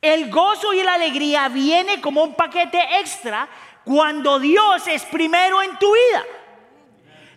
[0.00, 3.48] El gozo y la alegría viene como un paquete extra
[3.84, 6.24] cuando Dios es primero en tu vida.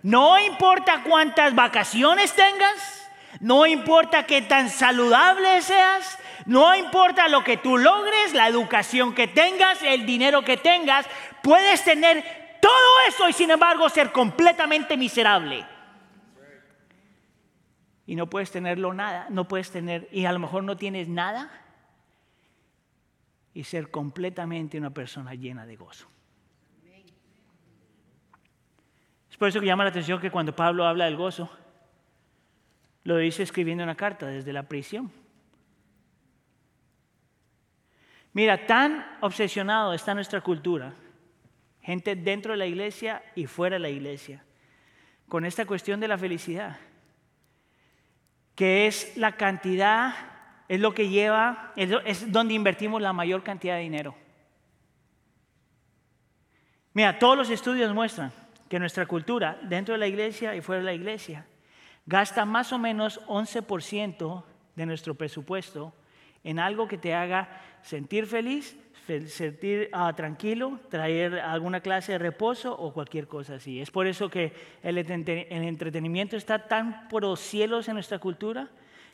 [0.03, 3.07] No importa cuántas vacaciones tengas,
[3.39, 9.27] no importa qué tan saludable seas, no importa lo que tú logres, la educación que
[9.27, 11.05] tengas, el dinero que tengas,
[11.43, 15.65] puedes tener todo eso y sin embargo ser completamente miserable.
[18.05, 21.51] Y no puedes tenerlo nada, no puedes tener, y a lo mejor no tienes nada,
[23.59, 26.07] y ser completamente una persona llena de gozo.
[29.29, 31.51] Es por eso que llama la atención que cuando Pablo habla del gozo,
[33.03, 35.11] lo dice escribiendo una carta desde la prisión.
[38.31, 40.93] Mira, tan obsesionado está nuestra cultura,
[41.81, 44.45] gente dentro de la iglesia y fuera de la iglesia,
[45.27, 46.77] con esta cuestión de la felicidad,
[48.55, 50.13] que es la cantidad,
[50.69, 54.15] es lo que lleva, es donde invertimos la mayor cantidad de dinero.
[56.93, 58.31] Mira, todos los estudios muestran
[58.69, 61.45] que nuestra cultura, dentro de la iglesia y fuera de la iglesia,
[62.05, 64.43] gasta más o menos 11%
[64.75, 65.93] de nuestro presupuesto
[66.43, 67.49] en algo que te haga
[67.81, 68.77] sentir feliz,
[69.27, 73.81] sentir ah, tranquilo, traer alguna clase de reposo o cualquier cosa así.
[73.81, 74.53] Es por eso que
[74.83, 78.69] el, entretenimiento está tan por los cielos en nuestra cultura.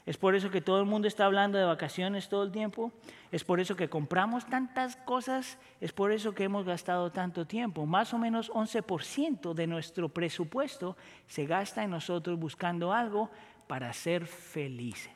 [0.06, 2.92] Es por eso que todo el mundo está hablando de vacaciones todo el tiempo.
[3.32, 5.58] Es por eso que compramos tantas cosas.
[5.82, 7.88] Es por eso que hemos gastado tanto tiempo.
[7.88, 13.32] Más o menos 11% de nuestro presupuesto se gasta en nosotros buscando algo
[13.68, 15.12] para ser felices.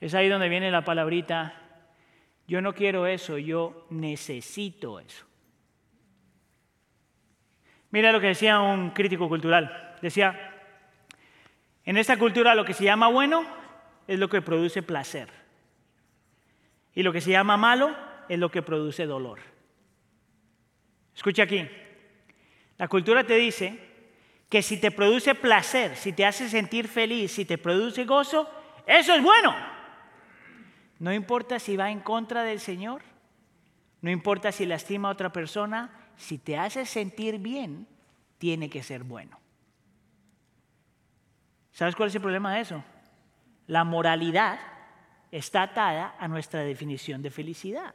[0.00, 1.54] Es ahí donde viene la palabrita,
[2.46, 5.26] yo no quiero eso, yo necesito eso.
[7.90, 9.96] Mira lo que decía un crítico cultural.
[10.00, 10.57] Decía,
[11.88, 13.46] en esta cultura lo que se llama bueno
[14.06, 15.30] es lo que produce placer.
[16.94, 17.96] Y lo que se llama malo
[18.28, 19.38] es lo que produce dolor.
[21.16, 21.66] Escucha aquí.
[22.76, 23.78] La cultura te dice
[24.50, 28.50] que si te produce placer, si te hace sentir feliz, si te produce gozo,
[28.86, 29.56] eso es bueno.
[30.98, 33.00] No importa si va en contra del Señor,
[34.02, 37.86] no importa si lastima a otra persona, si te hace sentir bien,
[38.36, 39.40] tiene que ser bueno.
[41.78, 42.82] ¿Sabes cuál es el problema de eso?
[43.68, 44.58] La moralidad
[45.30, 47.94] está atada a nuestra definición de felicidad.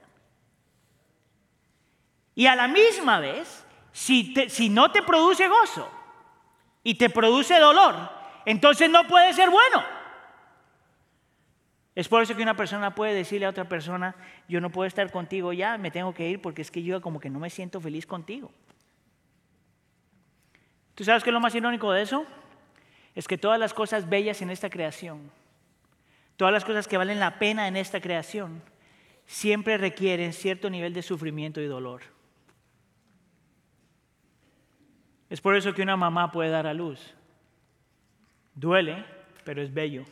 [2.33, 5.91] Y a la misma vez, si, si no te produce gozo
[6.81, 8.09] y te produce dolor,
[8.45, 9.83] entonces no puede ser bueno.
[11.93, 14.15] Es por eso que una persona puede decirle a otra persona,
[14.47, 17.19] yo no puedo estar contigo ya, me tengo que ir porque es que yo como
[17.19, 18.49] que no me siento feliz contigo.
[20.95, 22.25] ¿Tú sabes qué es lo más irónico de eso?
[23.15, 25.31] Es que todas las cosas bellas en esta creación,
[26.35, 28.61] todas las cosas que valen la pena en esta creación,
[29.25, 32.01] siempre requieren cierto nivel de sufrimiento y dolor.
[35.29, 37.13] Es por eso que una mamá puede dar a luz.
[38.53, 39.03] Duele,
[39.43, 40.05] pero es bello.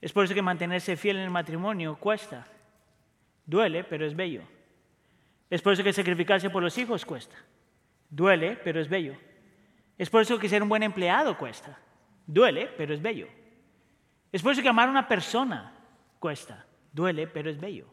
[0.00, 2.46] Es por eso que mantenerse fiel en el matrimonio cuesta.
[3.46, 4.42] Duele, pero es bello.
[5.50, 7.36] Es por eso que sacrificarse por los hijos cuesta.
[8.10, 9.16] Duele, pero es bello.
[9.96, 11.78] Es por eso que ser un buen empleado cuesta.
[12.26, 13.28] Duele, pero es bello.
[14.32, 15.72] Es por eso que amar a una persona
[16.18, 16.66] cuesta.
[16.92, 17.86] Duele, pero es bello.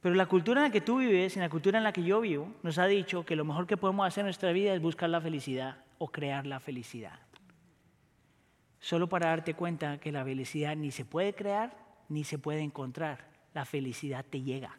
[0.00, 2.20] Pero la cultura en la que tú vives, en la cultura en la que yo
[2.20, 5.10] vivo, nos ha dicho que lo mejor que podemos hacer en nuestra vida es buscar
[5.10, 7.20] la felicidad o crear la felicidad
[8.80, 11.76] solo para darte cuenta que la felicidad ni se puede crear
[12.08, 13.28] ni se puede encontrar.
[13.54, 14.76] La felicidad te llega.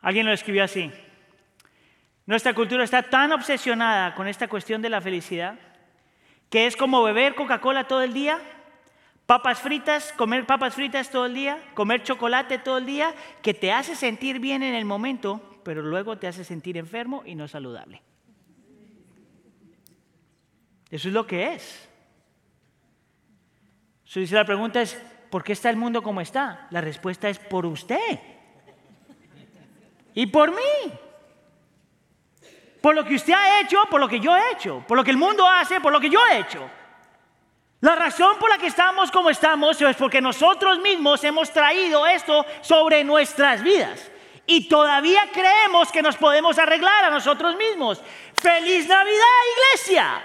[0.00, 0.90] Alguien lo escribió así.
[2.26, 5.58] Nuestra cultura está tan obsesionada con esta cuestión de la felicidad
[6.52, 8.38] que es como beber Coca-Cola todo el día,
[9.24, 13.72] papas fritas, comer papas fritas todo el día, comer chocolate todo el día, que te
[13.72, 18.02] hace sentir bien en el momento, pero luego te hace sentir enfermo y no saludable.
[20.90, 21.88] Eso es lo que es.
[24.04, 26.66] Si la pregunta es, ¿por qué está el mundo como está?
[26.68, 28.20] La respuesta es por usted.
[30.12, 30.92] Y por mí.
[32.82, 34.84] Por lo que usted ha hecho, por lo que yo he hecho.
[34.86, 36.68] Por lo que el mundo hace, por lo que yo he hecho.
[37.80, 42.44] La razón por la que estamos como estamos es porque nosotros mismos hemos traído esto
[42.60, 44.10] sobre nuestras vidas.
[44.46, 48.02] Y todavía creemos que nos podemos arreglar a nosotros mismos.
[48.34, 50.22] ¡Feliz Navidad, iglesia!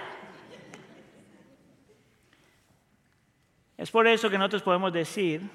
[3.76, 5.48] Es por eso que nosotros podemos decir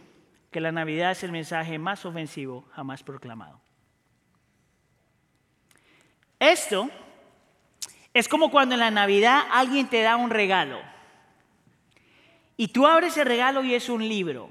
[0.51, 3.62] que la Navidad es el mensaje más ofensivo jamás proclamado.
[6.43, 6.89] Esto
[8.13, 10.77] es como cuando en la Navidad alguien te da un regalo
[12.57, 14.49] y tú abres el regalo y es un libro.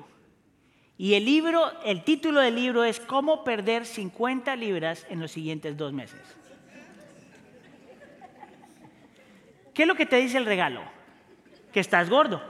[0.97, 5.77] Y el libro, el título del libro es Cómo perder 50 libras en los siguientes
[5.77, 6.19] dos meses.
[9.75, 10.83] ¿Qué es lo que te dice el regalo?
[11.75, 12.43] Que estás gordo.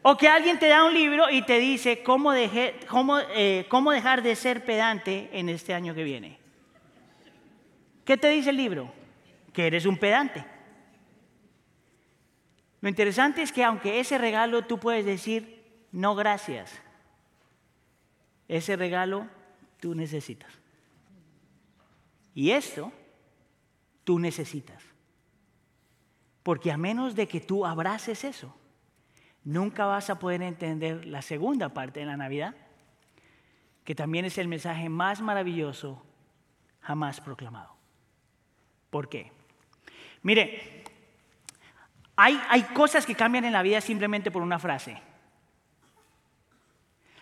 [0.00, 4.36] O que alguien te da un libro y te dice cómo, eh, cómo dejar de
[4.36, 6.37] ser pedante en este año que viene.
[8.08, 8.90] ¿Qué te dice el libro?
[9.52, 10.42] Que eres un pedante.
[12.80, 16.80] Lo interesante es que aunque ese regalo tú puedes decir, no gracias,
[18.48, 19.28] ese regalo
[19.78, 20.50] tú necesitas.
[22.32, 22.92] Y esto
[24.04, 24.82] tú necesitas.
[26.42, 28.56] Porque a menos de que tú abraces eso,
[29.44, 32.56] nunca vas a poder entender la segunda parte de la Navidad,
[33.84, 36.02] que también es el mensaje más maravilloso
[36.80, 37.77] jamás proclamado.
[38.90, 39.30] ¿Por qué?
[40.22, 40.84] Mire,
[42.16, 45.00] hay, hay cosas que cambian en la vida simplemente por una frase.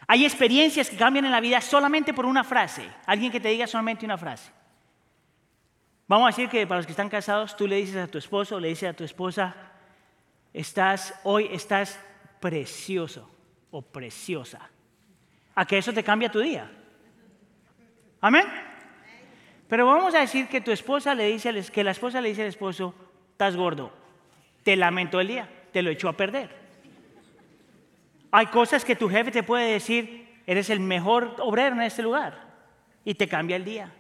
[0.07, 2.89] Hay experiencias que cambian en la vida solamente por una frase.
[3.07, 4.51] Alguien que te diga solamente una frase.
[6.09, 8.61] Vamos a decir que para los que están casados, tú le dices a tu esposo,
[8.61, 9.57] le dices a tu esposa,
[10.53, 11.99] estás, hoy estás
[12.41, 13.29] precioso
[13.73, 14.71] o preciosa.
[15.57, 16.71] A que eso te cambia tu día.
[18.21, 18.47] Amén.
[19.69, 22.49] Pero vamos a decir que tu esposa le dice, que la esposa le dice al
[22.49, 22.95] esposo,
[23.33, 23.93] estás gordo,
[24.63, 26.51] te lamento el día, te lo echó a perder.
[28.31, 32.47] Hay cosas que tu jefe te puede decir, eres el mejor obrero en este lugar
[33.05, 33.93] y te cambia el día.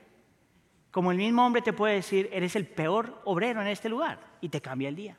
[0.91, 4.49] Como el mismo hombre te puede decir, eres el peor obrero en este lugar y
[4.49, 5.17] te cambia el día.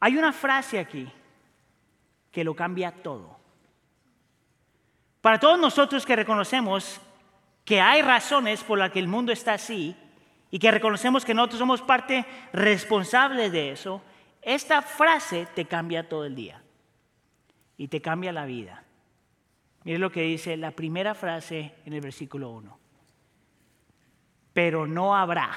[0.00, 1.10] Hay una frase aquí
[2.30, 3.36] que lo cambia todo.
[5.20, 7.00] Para todos nosotros que reconocemos
[7.68, 9.94] que hay razones por las que el mundo está así
[10.50, 14.00] y que reconocemos que nosotros somos parte responsable de eso,
[14.40, 16.62] esta frase te cambia todo el día
[17.76, 18.82] y te cambia la vida.
[19.84, 22.78] Mire lo que dice la primera frase en el versículo 1
[24.58, 25.52] pero no habrá.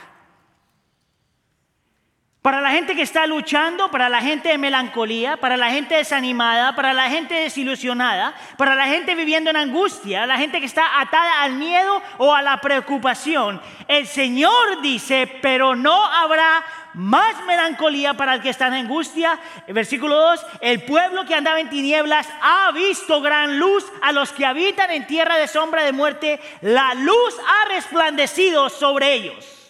[2.42, 6.76] Para la gente que está luchando, para la gente de melancolía, para la gente desanimada,
[6.76, 11.44] para la gente desilusionada, para la gente viviendo en angustia, la gente que está atada
[11.44, 18.34] al miedo o a la preocupación, el Señor dice, pero no habrá más melancolía para
[18.34, 19.40] el que está en angustia.
[19.68, 24.48] versículo 2, el pueblo que andaba en tinieblas ha visto gran luz a los que
[24.48, 26.40] habitan en tierra de sombra de muerte.
[26.62, 29.61] La luz ha resplandecido sobre ellos.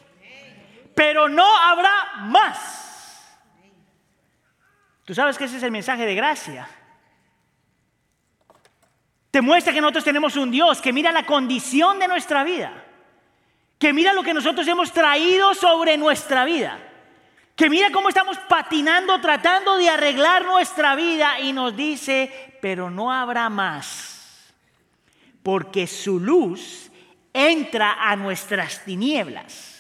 [0.95, 3.39] Pero no habrá más.
[5.06, 6.67] Tú sabes que ese es el mensaje de gracia.
[9.30, 12.71] Te muestra que nosotros tenemos un Dios que mira la condición de nuestra vida,
[13.80, 16.77] que mira lo que nosotros hemos traído sobre nuestra vida
[17.62, 23.12] que mira cómo estamos patinando tratando de arreglar nuestra vida y nos dice, pero no
[23.12, 24.51] habrá más,
[25.43, 26.89] porque su luz
[27.32, 29.70] entra a nuestras tinieblas.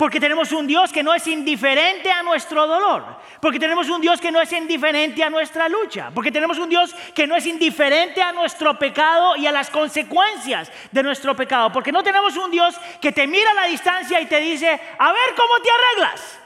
[0.00, 3.04] Porque tenemos un Dios que no es indiferente a nuestro dolor.
[3.38, 6.10] Porque tenemos un Dios que no es indiferente a nuestra lucha.
[6.14, 10.72] Porque tenemos un Dios que no es indiferente a nuestro pecado y a las consecuencias
[10.90, 11.70] de nuestro pecado.
[11.70, 15.12] Porque no tenemos un Dios que te mira a la distancia y te dice, a
[15.12, 16.40] ver cómo te arreglas.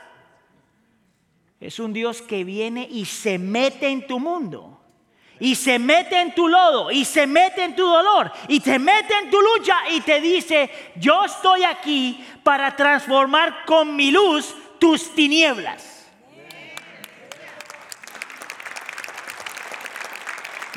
[1.61, 4.84] Es un Dios que viene y se mete en tu mundo.
[5.41, 9.15] Y se mete en tu lodo, y se mete en tu dolor, y te mete
[9.19, 15.15] en tu lucha y te dice, yo estoy aquí para transformar con mi luz tus
[15.15, 15.95] tinieblas.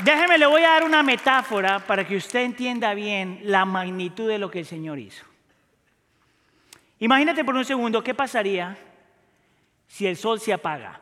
[0.03, 4.37] Déjeme, le voy a dar una metáfora para que usted entienda bien la magnitud de
[4.37, 5.25] lo que el Señor hizo.
[6.99, 8.77] Imagínate por un segundo qué pasaría
[9.87, 11.01] si el sol se apaga.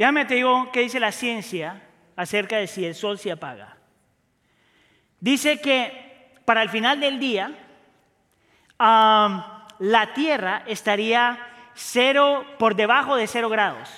[0.00, 1.78] Déjame te digo qué dice la ciencia
[2.16, 3.76] acerca de si el sol se apaga.
[5.20, 7.52] Dice que para el final del día
[8.78, 11.38] la Tierra estaría
[11.74, 13.90] cero, por debajo de cero grados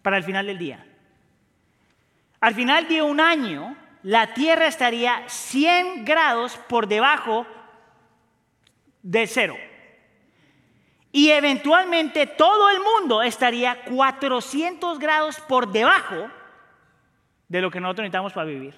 [0.00, 0.86] para el final del día.
[2.40, 7.46] Al final de un año, la Tierra estaría 100 grados por debajo
[9.02, 9.58] de cero.
[11.10, 16.30] Y eventualmente todo el mundo estaría 400 grados por debajo
[17.48, 18.74] de lo que nosotros necesitamos para vivir.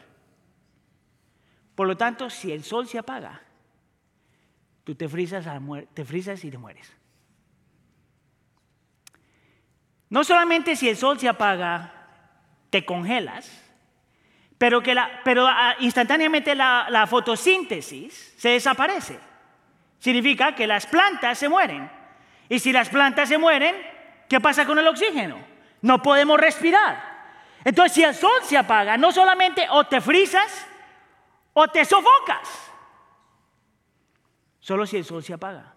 [1.74, 3.42] Por lo tanto, si el sol se apaga,
[4.84, 5.46] tú te frisas
[6.44, 6.92] y te mueres.
[10.08, 11.92] No solamente si el sol se apaga,
[12.68, 13.50] te congelas,
[14.58, 19.18] pero, que ah, instantáneamente la fotosíntesis se desaparece.
[19.98, 21.99] Significa que las plantas se mueren.
[22.50, 23.76] Y si las plantas se mueren,
[24.28, 25.38] ¿qué pasa con el oxígeno?
[25.82, 27.00] No podemos respirar.
[27.64, 30.66] Entonces, si el sol se apaga, no solamente o te frizas
[31.52, 32.72] o te sofocas.
[34.58, 35.76] Solo si el sol se apaga.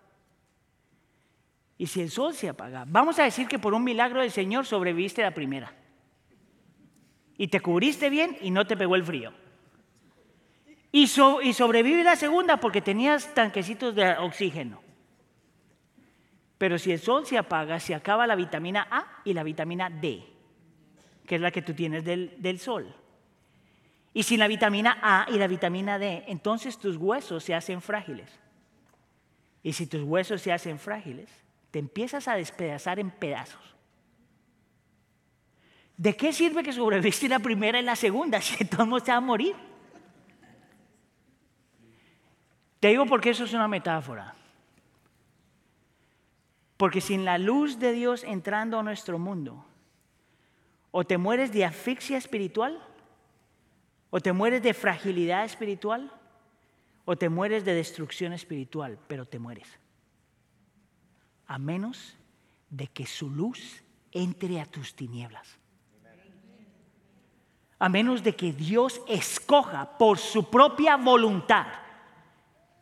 [1.78, 4.66] Y si el sol se apaga, vamos a decir que por un milagro del Señor
[4.66, 5.72] sobreviviste la primera.
[7.38, 9.32] Y te cubriste bien y no te pegó el frío.
[10.92, 14.83] Y, y sobrevive la segunda porque tenías tanquecitos de oxígeno.
[16.58, 20.24] Pero si el sol se apaga, se acaba la vitamina A y la vitamina D,
[21.26, 22.96] que es la que tú tienes del, del sol.
[24.14, 28.30] Y sin la vitamina A y la vitamina D, entonces tus huesos se hacen frágiles.
[29.64, 31.30] Y si tus huesos se hacen frágiles,
[31.72, 33.74] te empiezas a despedazar en pedazos.
[35.98, 39.22] ¿De qué sirve que sobreviviste la primera y la segunda si todos se va a
[39.22, 39.56] morir?
[42.80, 44.36] Te digo porque eso es una metáfora.
[46.84, 49.64] Porque sin la luz de Dios entrando a nuestro mundo,
[50.92, 52.78] o te mueres de asfixia espiritual,
[54.10, 56.12] o te mueres de fragilidad espiritual,
[57.06, 59.80] o te mueres de destrucción espiritual, pero te mueres.
[61.48, 62.18] A menos
[62.70, 63.82] de que su luz
[64.12, 65.58] entre a tus tinieblas.
[67.80, 71.68] A menos de que Dios escoja por su propia voluntad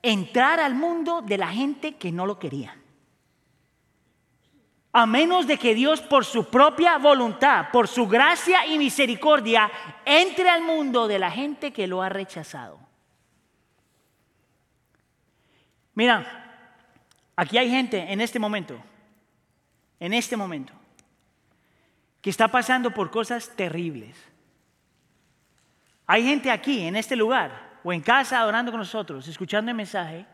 [0.02, 2.81] entrar al mundo de la gente que no lo quería
[4.94, 9.72] a menos de que Dios por su propia voluntad, por su gracia y misericordia,
[10.04, 12.80] entre al mundo de la gente que lo ha rechazado.
[15.94, 16.76] Mira,
[17.36, 18.82] aquí hay gente en este momento,
[20.00, 20.74] en este momento,
[22.22, 24.18] que está pasando por cosas terribles.
[26.06, 30.26] Hay gente aquí, en este lugar, o en casa, adorando con nosotros, escuchando el mensaje,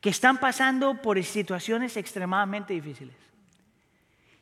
[0.00, 3.29] que están pasando por situaciones extremadamente difíciles.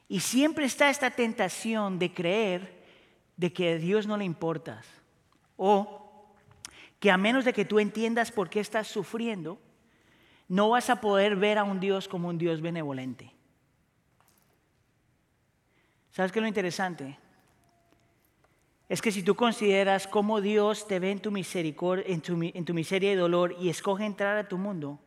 [0.09, 2.83] Y siempre está esta tentación de creer
[3.37, 4.87] de que a Dios no le importas.
[5.57, 6.33] O
[6.99, 9.59] que a menos de que tú entiendas por qué estás sufriendo,
[10.49, 13.33] no vas a poder ver a un Dios como un Dios benevolente.
[16.11, 17.19] ¿Sabes qué es lo interesante?
[18.89, 22.73] Es que si tú consideras cómo Dios te ve en tu, misericordia, tu, en tu
[22.73, 24.99] miseria y dolor y escoge entrar a tu mundo,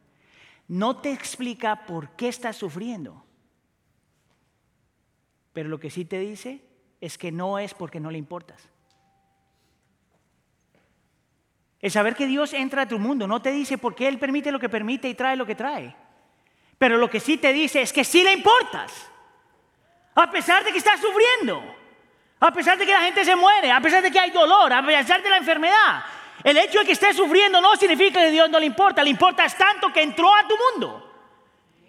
[0.68, 3.26] no te explica por qué estás sufriendo.
[5.54, 6.62] Pero lo que sí te dice
[6.99, 8.70] es que no es porque no le importas.
[11.82, 14.52] El saber que Dios entra a tu mundo no te dice por qué Él permite
[14.52, 15.95] lo que permite y trae lo que trae.
[16.78, 19.10] Pero lo que sí te dice es que sí le importas.
[20.14, 21.64] A pesar de que estás sufriendo.
[22.39, 23.72] A pesar de que la gente se muere.
[23.72, 24.72] A pesar de que hay dolor.
[24.72, 26.04] A pesar de la enfermedad.
[26.43, 29.04] El hecho de que estés sufriendo no significa que Dios no le importa.
[29.04, 31.08] Le importa tanto que entró a tu mundo.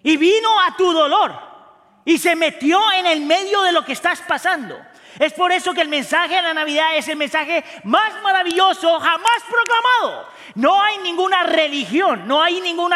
[0.03, 1.52] Y vino a tu dolor
[2.05, 4.79] y se metió en el medio de lo que estás pasando.
[5.19, 9.43] Es por eso que el mensaje de la Navidad es el mensaje más maravilloso jamás
[9.49, 10.29] proclamado.
[10.55, 12.93] No hay ninguna religión, no hay ningún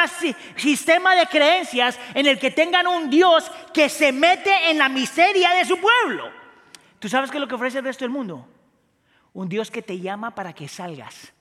[0.56, 5.50] sistema de creencias en el que tengan un Dios que se mete en la miseria
[5.50, 6.30] de su pueblo.
[6.98, 8.48] ¿Tú sabes qué es lo que ofrece el resto del mundo?
[9.34, 11.32] Un Dios que te llama para que salgas.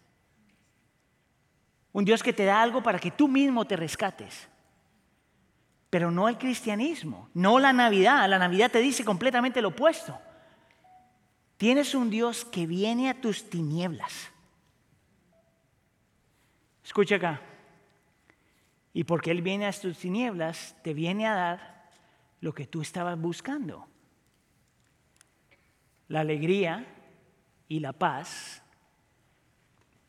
[1.94, 4.50] Un Dios que te da algo para que tú mismo te rescates
[5.96, 8.28] pero no el cristianismo, no la Navidad.
[8.30, 10.20] La Navidad te dice completamente lo opuesto.
[11.56, 14.30] Tienes un Dios que viene a tus tinieblas.
[16.84, 17.42] Escucha acá.
[18.92, 21.90] Y porque Él viene a tus tinieblas, te viene a dar
[22.42, 23.88] lo que tú estabas buscando.
[26.10, 26.86] La alegría
[27.70, 28.62] y la paz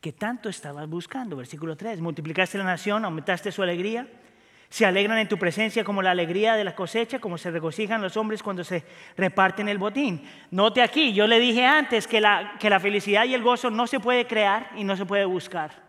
[0.01, 1.37] que tanto estabas buscando.
[1.37, 2.01] Versículo 3.
[2.01, 4.25] Multiplicaste la nación, aumentaste su alegría
[4.69, 8.17] se alegran en tu presencia como la alegría de la cosecha, como se regocijan los
[8.17, 8.83] hombres cuando se
[9.15, 10.27] reparten el botín.
[10.51, 13.87] Note aquí, yo le dije antes que la, que la felicidad y el gozo no
[13.87, 15.87] se puede crear y no se puede buscar.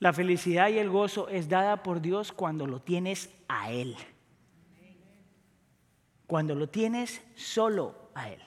[0.00, 3.96] La felicidad y el gozo es dada por Dios cuando lo tienes a Él.
[6.26, 8.42] Cuando lo tienes solo a Él.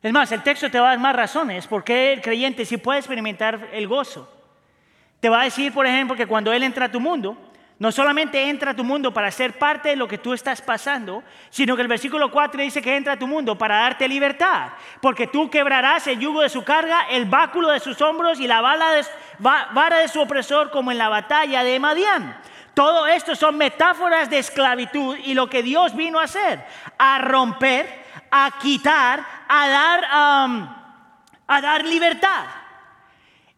[0.00, 2.76] Es más, el texto te va a dar más razones por qué el creyente sí
[2.76, 4.41] puede experimentar el gozo.
[5.22, 7.36] Te va a decir, por ejemplo, que cuando Él entra a tu mundo,
[7.78, 11.22] no solamente entra a tu mundo para ser parte de lo que tú estás pasando,
[11.48, 14.70] sino que el versículo 4 dice que entra a tu mundo para darte libertad,
[15.00, 18.60] porque tú quebrarás el yugo de su carga, el báculo de sus hombros y la
[18.60, 22.36] vara de su opresor como en la batalla de Madián.
[22.74, 26.66] Todo esto son metáforas de esclavitud y lo que Dios vino a hacer,
[26.98, 27.86] a romper,
[28.28, 30.04] a quitar, a dar...
[31.46, 32.46] A dar libertad.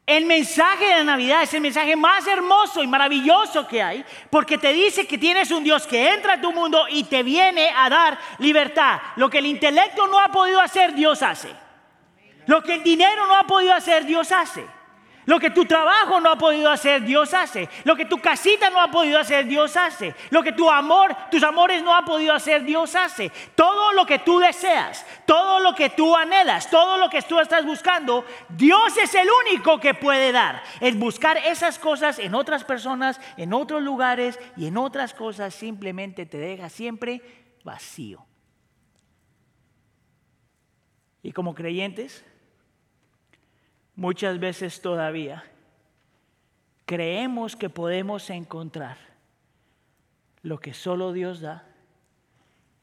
[0.06, 4.58] El mensaje de la Navidad es el mensaje más hermoso y maravilloso que hay, porque
[4.58, 7.88] te dice que tienes un Dios que entra a tu mundo y te viene a
[7.88, 9.00] dar libertad.
[9.16, 11.48] Lo que el intelecto no ha podido hacer, Dios hace.
[12.46, 14.66] Lo que el dinero no ha podido hacer, Dios hace.
[15.26, 17.68] Lo que tu trabajo no ha podido hacer, Dios hace.
[17.84, 20.14] Lo que tu casita no ha podido hacer, Dios hace.
[20.30, 23.30] Lo que tu amor, tus amores no han podido hacer, Dios hace.
[23.54, 27.64] Todo lo que tú deseas, todo lo que tú anhelas, todo lo que tú estás
[27.64, 30.62] buscando, Dios es el único que puede dar.
[30.80, 36.26] Es buscar esas cosas en otras personas, en otros lugares y en otras cosas simplemente
[36.26, 37.22] te deja siempre
[37.64, 38.26] vacío.
[41.22, 42.22] Y como creyentes,
[43.96, 45.44] muchas veces todavía
[46.84, 48.96] creemos que podemos encontrar
[50.42, 51.66] lo que solo Dios da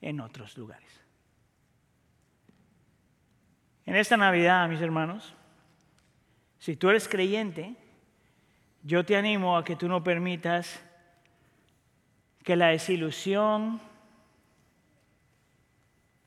[0.01, 0.89] en otros lugares.
[3.86, 5.34] En esta Navidad, mis hermanos,
[6.59, 7.76] si tú eres creyente,
[8.84, 10.82] yo te animo a que tú no permitas
[12.43, 13.80] que la desilusión,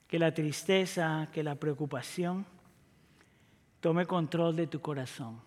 [0.07, 2.47] que la tristeza, que la preocupación
[3.85, 5.39] tome control de tu corazón.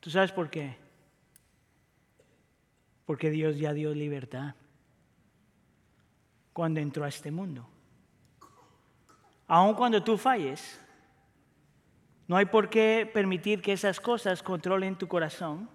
[0.00, 0.78] ¿Tú sabes por qué?
[3.04, 4.54] Porque Dios ya dio libertad
[6.54, 7.68] cuando entró a este mundo.
[9.46, 10.80] Aun cuando tú falles,
[12.26, 15.68] no hay por qué permitir que esas cosas controlen tu corazón,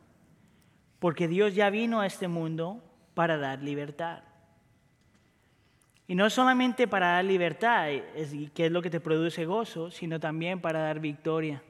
[0.98, 2.82] porque Dios ya vino a este mundo
[3.14, 4.24] para dar libertad.
[6.08, 7.90] Y no solamente para dar libertad,
[8.54, 11.62] que es lo que te produce gozo, sino también para dar victoria.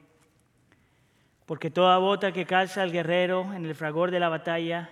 [1.44, 4.90] Porque toda bota que calza el guerrero en el fragor de la batalla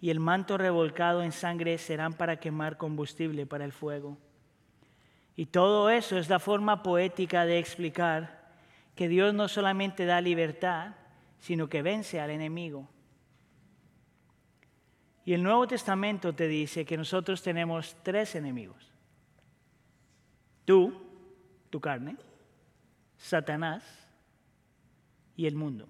[0.00, 4.18] y el manto revolcado en sangre serán para quemar combustible para el fuego.
[5.34, 8.46] Y todo eso es la forma poética de explicar
[8.94, 10.94] que Dios no solamente da libertad,
[11.38, 12.88] sino que vence al enemigo.
[15.26, 18.92] Y el Nuevo Testamento te dice que nosotros tenemos tres enemigos.
[20.64, 21.02] Tú,
[21.68, 22.16] tu carne,
[23.18, 23.82] Satanás
[25.34, 25.88] y el mundo.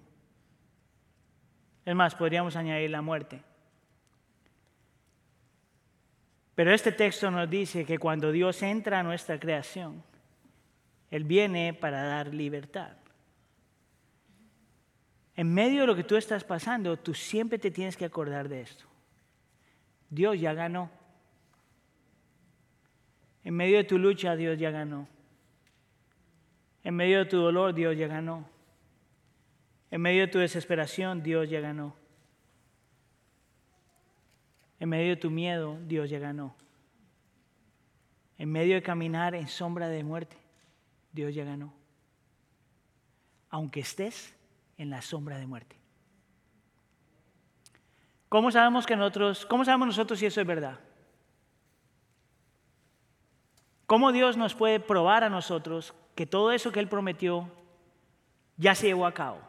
[1.85, 3.43] Es más, podríamos añadir la muerte.
[6.55, 10.03] Pero este texto nos dice que cuando Dios entra a nuestra creación,
[11.11, 12.97] Él viene para dar libertad.
[15.35, 18.61] En medio de lo que tú estás pasando, tú siempre te tienes que acordar de
[18.61, 18.96] esto.
[20.09, 20.89] Dios ya ganó.
[23.43, 25.07] En medio de tu lucha, Dios ya ganó.
[26.83, 28.47] En medio de tu dolor, Dios ya ganó.
[29.89, 31.95] En medio de tu desesperación, Dios ya ganó.
[34.79, 36.55] En medio de tu miedo, Dios ya ganó.
[38.37, 40.37] En medio de caminar en sombra de muerte,
[41.11, 41.73] Dios ya ganó.
[43.49, 44.35] Aunque estés
[44.77, 45.75] en la sombra de muerte.
[48.29, 50.79] ¿Cómo sabemos que nosotros, cómo sabemos nosotros si eso es verdad?
[53.85, 57.49] ¿Cómo Dios nos puede probar a nosotros que todo eso que Él prometió
[58.57, 59.39] ya se llevó a cabo?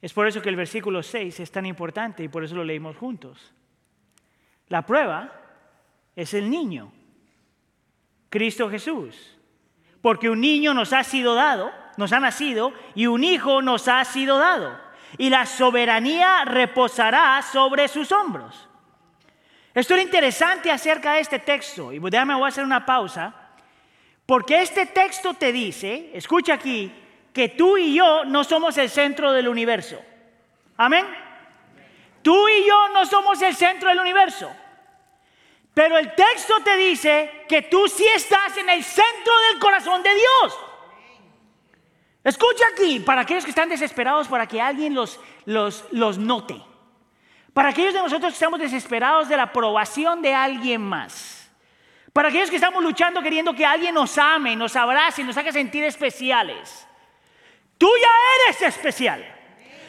[0.00, 2.96] Es por eso que el versículo 6 es tan importante y por eso lo leímos
[2.96, 3.52] juntos.
[4.66, 5.32] La prueba
[6.16, 6.92] es el niño,
[8.28, 9.38] Cristo Jesús.
[10.00, 14.04] Porque un niño nos ha sido dado, nos ha nacido, y un hijo nos ha
[14.04, 18.68] sido dado y la soberanía reposará sobre sus hombros.
[19.74, 23.34] Esto es interesante acerca de este texto, y déjame voy a hacer una pausa,
[24.26, 26.92] porque este texto te dice, escucha aquí,
[27.32, 29.98] que tú y yo no somos el centro del universo.
[30.76, 31.06] Amén.
[32.22, 34.50] Tú y yo no somos el centro del universo.
[35.74, 40.14] Pero el texto te dice que tú sí estás en el centro del corazón de
[40.14, 40.58] Dios.
[42.24, 46.62] Escucha aquí, para aquellos que están desesperados, para que alguien los, los, los note.
[47.52, 51.50] Para aquellos de nosotros que estamos desesperados de la aprobación de alguien más.
[52.12, 55.82] Para aquellos que estamos luchando queriendo que alguien nos ame, nos abrace, nos haga sentir
[55.84, 56.86] especiales.
[57.76, 59.24] Tú ya eres especial.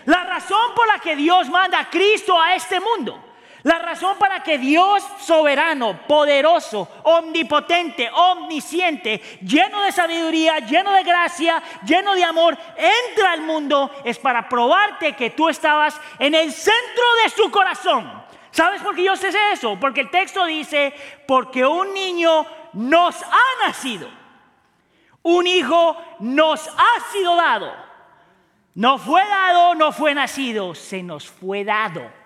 [0.05, 3.32] La razón por la que Dios manda a Cristo a este mundo
[3.63, 11.63] la razón para que Dios soberano, poderoso, omnipotente, omnisciente, lleno de sabiduría, lleno de gracia,
[11.85, 17.03] lleno de amor, entra al mundo es para probarte que tú estabas en el centro
[17.23, 18.23] de su corazón.
[18.51, 19.77] ¿Sabes por qué yo sé eso?
[19.79, 20.93] Porque el texto dice,
[21.25, 24.09] porque un niño nos ha nacido,
[25.21, 27.73] un hijo nos ha sido dado.
[28.75, 32.22] No fue dado, no fue nacido, se nos fue dado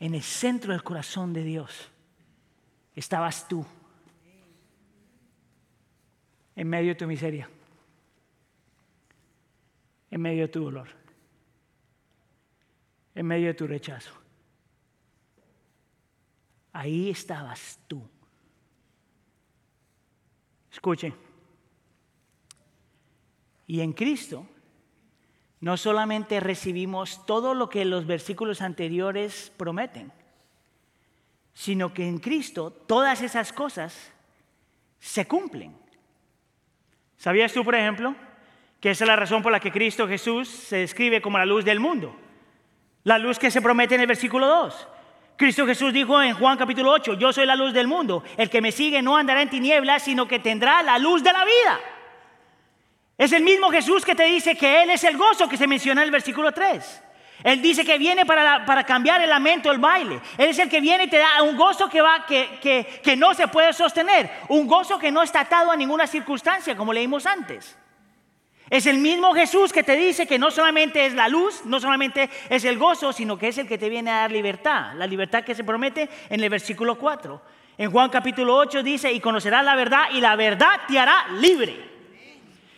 [0.00, 1.90] en el centro del corazón de Dios
[2.94, 3.64] estabas tú,
[6.54, 7.48] en medio de tu miseria.
[10.08, 10.88] en medio de tu dolor,
[13.14, 14.12] en medio de tu rechazo.
[16.72, 18.08] Ahí estabas tú.
[20.70, 21.14] Escuchen.
[23.66, 24.46] Y en Cristo
[25.66, 30.12] no solamente recibimos todo lo que los versículos anteriores prometen,
[31.54, 34.12] sino que en Cristo todas esas cosas
[35.00, 35.76] se cumplen.
[37.16, 38.14] ¿Sabías tú, por ejemplo,
[38.78, 41.64] que esa es la razón por la que Cristo Jesús se describe como la luz
[41.64, 42.16] del mundo?
[43.02, 44.88] La luz que se promete en el versículo 2.
[45.36, 48.60] Cristo Jesús dijo en Juan capítulo 8, yo soy la luz del mundo, el que
[48.60, 51.80] me sigue no andará en tinieblas, sino que tendrá la luz de la vida.
[53.18, 56.02] Es el mismo Jesús que te dice que Él es el gozo que se menciona
[56.02, 57.02] en el versículo 3.
[57.44, 60.20] Él dice que viene para, para, cambiar el lamento, el baile.
[60.38, 63.16] Él es el que viene y te da un gozo que, va, que, que, que
[63.16, 64.30] no se puede sostener.
[64.48, 67.76] Un gozo que no está atado a ninguna circunstancia, como leímos antes.
[68.68, 72.28] Es el mismo Jesús que te dice que no solamente es la luz, no solamente
[72.48, 74.94] es el gozo, sino que es el que te viene a dar libertad.
[74.96, 77.40] La libertad que se promete en el versículo 4.
[77.78, 81.95] En Juan capítulo 8 dice, y conocerás la verdad y la verdad te hará libre.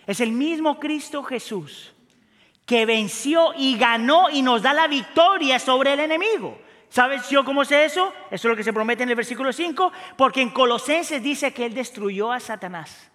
[0.09, 1.93] Es el mismo Cristo Jesús
[2.65, 6.59] que venció y ganó y nos da la victoria sobre el enemigo.
[6.89, 8.15] ¿Sabes yo cómo sé eso?
[8.31, 11.67] Eso es lo que se promete en el versículo 5, porque en Colosenses dice que
[11.67, 13.11] Él destruyó a Satanás.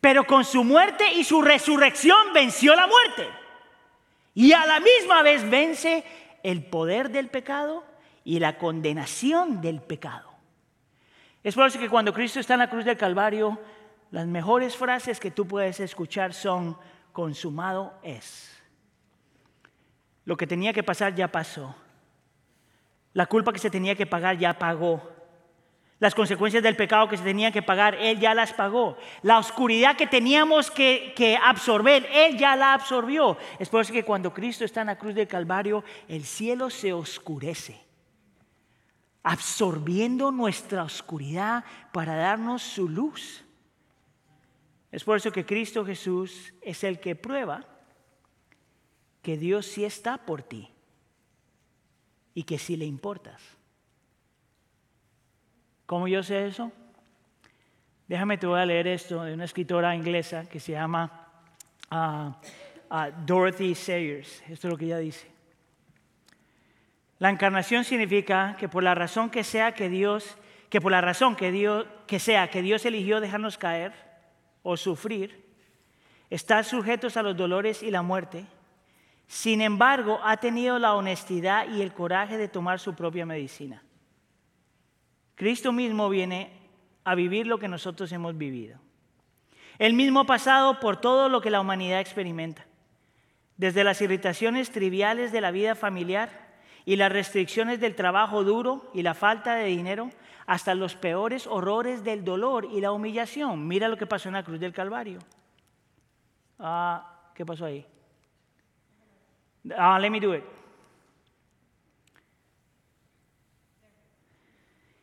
[0.00, 3.28] Pero con su muerte y su resurrección venció la muerte.
[4.32, 6.02] Y a la misma vez vence
[6.42, 7.84] el poder del pecado
[8.24, 10.30] y la condenación del pecado.
[11.44, 13.58] Es por eso que cuando Cristo está en la cruz del Calvario,
[14.10, 16.76] las mejores frases que tú puedes escuchar son,
[17.12, 18.60] consumado es.
[20.24, 21.74] Lo que tenía que pasar ya pasó.
[23.12, 25.02] La culpa que se tenía que pagar ya pagó.
[25.98, 28.96] Las consecuencias del pecado que se tenía que pagar, Él ya las pagó.
[29.22, 33.36] La oscuridad que teníamos que, absorber, Él ya la absorbió.
[33.58, 36.94] Es por eso que cuando Cristo está en la cruz del Calvario, el cielo se
[36.94, 37.78] oscurece,
[39.22, 43.44] absorbiendo nuestra oscuridad para darnos su luz.
[44.92, 47.64] Es por eso que Cristo Jesús es el que prueba
[49.22, 50.70] que Dios sí está por ti
[52.34, 53.40] y que sí le importas.
[55.86, 56.72] ¿Cómo yo sé eso?
[58.08, 61.28] Déjame te voy a leer esto de una escritora inglesa que se llama
[61.90, 62.40] ah,
[62.88, 64.42] ah, Dorothy Sayers.
[64.48, 65.30] Esto es lo que ella dice.
[67.18, 70.36] La encarnación significa que por la razón que sea que Dios,
[70.70, 74.09] que por la razón que Dios, que sea que Dios eligió dejarnos caer
[74.62, 75.44] o sufrir,
[76.28, 78.46] estar sujetos a los dolores y la muerte.
[79.26, 83.82] Sin embargo, ha tenido la honestidad y el coraje de tomar su propia medicina.
[85.34, 86.50] Cristo mismo viene
[87.04, 88.78] a vivir lo que nosotros hemos vivido.
[89.78, 92.66] Él mismo ha pasado por todo lo que la humanidad experimenta,
[93.56, 96.50] desde las irritaciones triviales de la vida familiar
[96.84, 100.10] y las restricciones del trabajo duro y la falta de dinero,
[100.50, 103.68] hasta los peores horrores del dolor y la humillación.
[103.68, 105.20] Mira lo que pasó en la cruz del Calvario.
[106.58, 107.86] Ah, ¿Qué pasó ahí?
[109.76, 110.42] Ah, let me do it.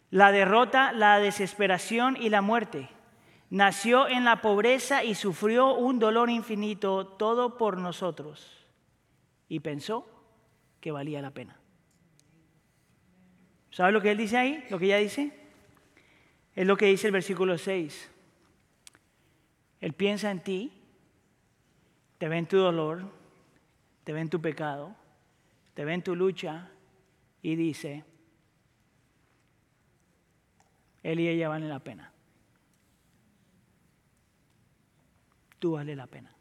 [0.10, 2.90] La derrota, la desesperación y la muerte.
[3.50, 8.68] Nació en la pobreza y sufrió un dolor infinito, todo por nosotros.
[9.48, 10.06] Y pensó
[10.82, 11.58] que valía la pena.
[13.72, 14.66] ¿Sabes lo que él dice ahí?
[14.70, 15.37] Lo que ella dice.
[16.58, 18.10] Es lo que dice el versículo 6.
[19.80, 20.72] Él piensa en ti,
[22.18, 23.12] te ve en tu dolor,
[24.04, 24.96] te ve en tu pecado,
[25.76, 26.72] te ve en tu lucha
[27.44, 28.04] y dice,
[31.04, 32.12] él y ella valen la pena.
[35.60, 36.36] Tú vales la pena.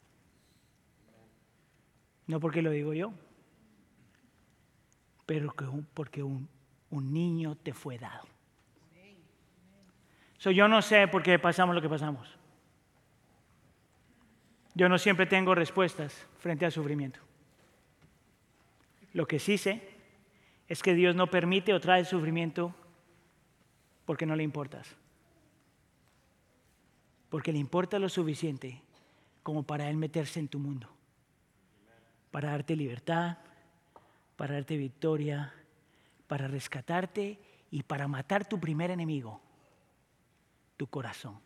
[2.27, 3.13] No porque lo digo yo,
[5.27, 5.55] pero
[5.93, 6.49] porque un,
[6.91, 8.36] niño te fue dado.
[10.39, 12.29] Yo no sé por qué pasamos lo que pasamos.
[14.75, 17.21] Yo no siempre tengo respuestas frente al sufrimiento.
[19.15, 19.97] Lo que sí sé
[20.69, 22.75] es que Dios no permite o trae sufrimiento
[24.05, 24.95] porque no le importas.
[27.31, 28.83] Porque le importa lo suficiente
[29.43, 30.91] como para Él meterse en tu mundo.
[32.31, 33.39] Para darte libertad,
[34.37, 35.55] para darte victoria,
[36.29, 37.39] para rescatarte
[37.71, 39.41] y para matar tu primer enemigo,
[40.77, 41.41] tu corazón.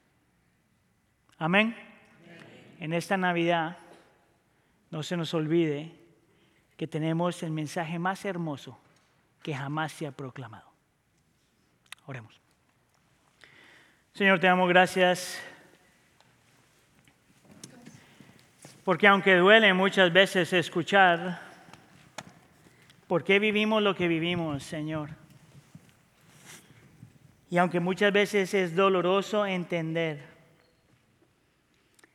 [1.39, 1.77] Amén.
[2.79, 3.79] En esta Navidad
[4.91, 5.95] no se nos olvide
[6.77, 8.79] que tenemos el mensaje más hermoso
[9.43, 10.71] que jamás se ha proclamado.
[12.07, 12.41] Oremos.
[14.13, 15.41] Señor, te damos gracias
[18.91, 21.41] Porque aunque duele muchas veces escuchar,
[23.07, 25.11] ¿por qué vivimos lo que vivimos, Señor?
[27.51, 30.23] Y aunque muchas veces es doloroso entender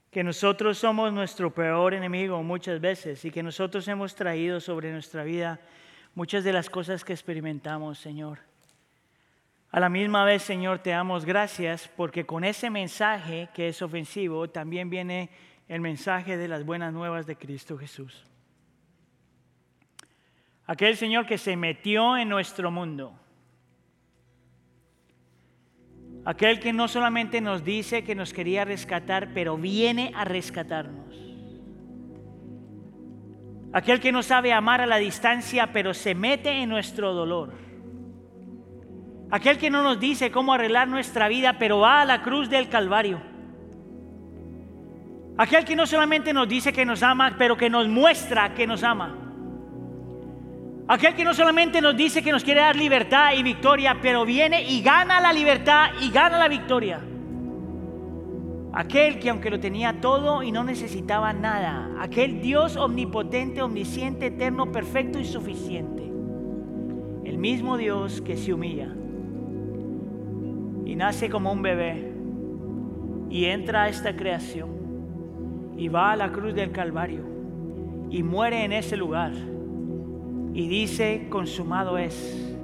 [0.10, 5.26] que nosotros somos nuestro peor enemigo muchas veces y que nosotros hemos traído sobre nuestra
[5.26, 5.60] vida
[6.14, 8.40] muchas de las cosas que experimentamos, Señor.
[9.72, 14.50] A la misma vez, Señor, te damos gracias porque con ese mensaje que es ofensivo
[14.50, 15.30] también viene
[15.68, 18.26] el mensaje de las buenas nuevas de Cristo Jesús.
[20.66, 23.20] Aquel Señor que se metió en nuestro mundo
[26.26, 31.16] Aquel que no solamente nos dice que nos quería rescatar, pero viene a rescatarnos.
[33.72, 37.54] Aquel que no sabe amar a la distancia, pero se mete en nuestro dolor.
[39.30, 42.70] Aquel que no nos dice cómo arreglar nuestra vida, pero va a la cruz del
[42.70, 43.22] Calvario.
[45.38, 48.84] Aquel que no solamente nos dice que nos ama, pero que nos muestra que nos
[48.84, 49.25] ama.
[50.88, 54.64] Aquel que no solamente nos dice que nos quiere dar libertad y victoria, pero viene
[54.64, 57.00] y gana la libertad y gana la victoria.
[58.72, 61.90] Aquel que aunque lo tenía todo y no necesitaba nada.
[62.00, 66.04] Aquel Dios omnipotente, omnisciente, eterno, perfecto y suficiente.
[67.24, 68.94] El mismo Dios que se humilla
[70.86, 72.14] y nace como un bebé
[73.32, 77.26] y entra a esta creación y va a la cruz del Calvario
[78.12, 79.32] y muere en ese lugar
[80.56, 82.56] y dice, consumado es,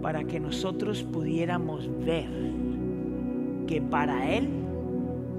[0.00, 2.30] para que nosotros pudiéramos ver
[3.66, 4.48] que para Él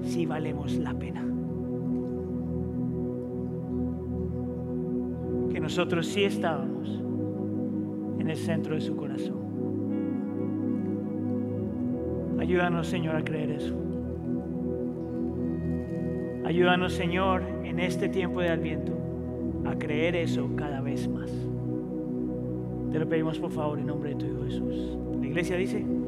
[0.04, 1.22] sí valemos la pena.
[5.52, 7.02] Que nosotros sí estábamos
[8.20, 9.42] en el centro de su corazón.
[12.39, 13.76] Ayúdanos, Señor, a creer eso.
[16.46, 19.01] Ayúdanos, Señor, en este tiempo de Adviento
[19.66, 21.32] a creer eso cada vez más.
[22.91, 24.97] Te lo pedimos por favor en nombre de tu Hijo Jesús.
[25.20, 26.01] La iglesia dice...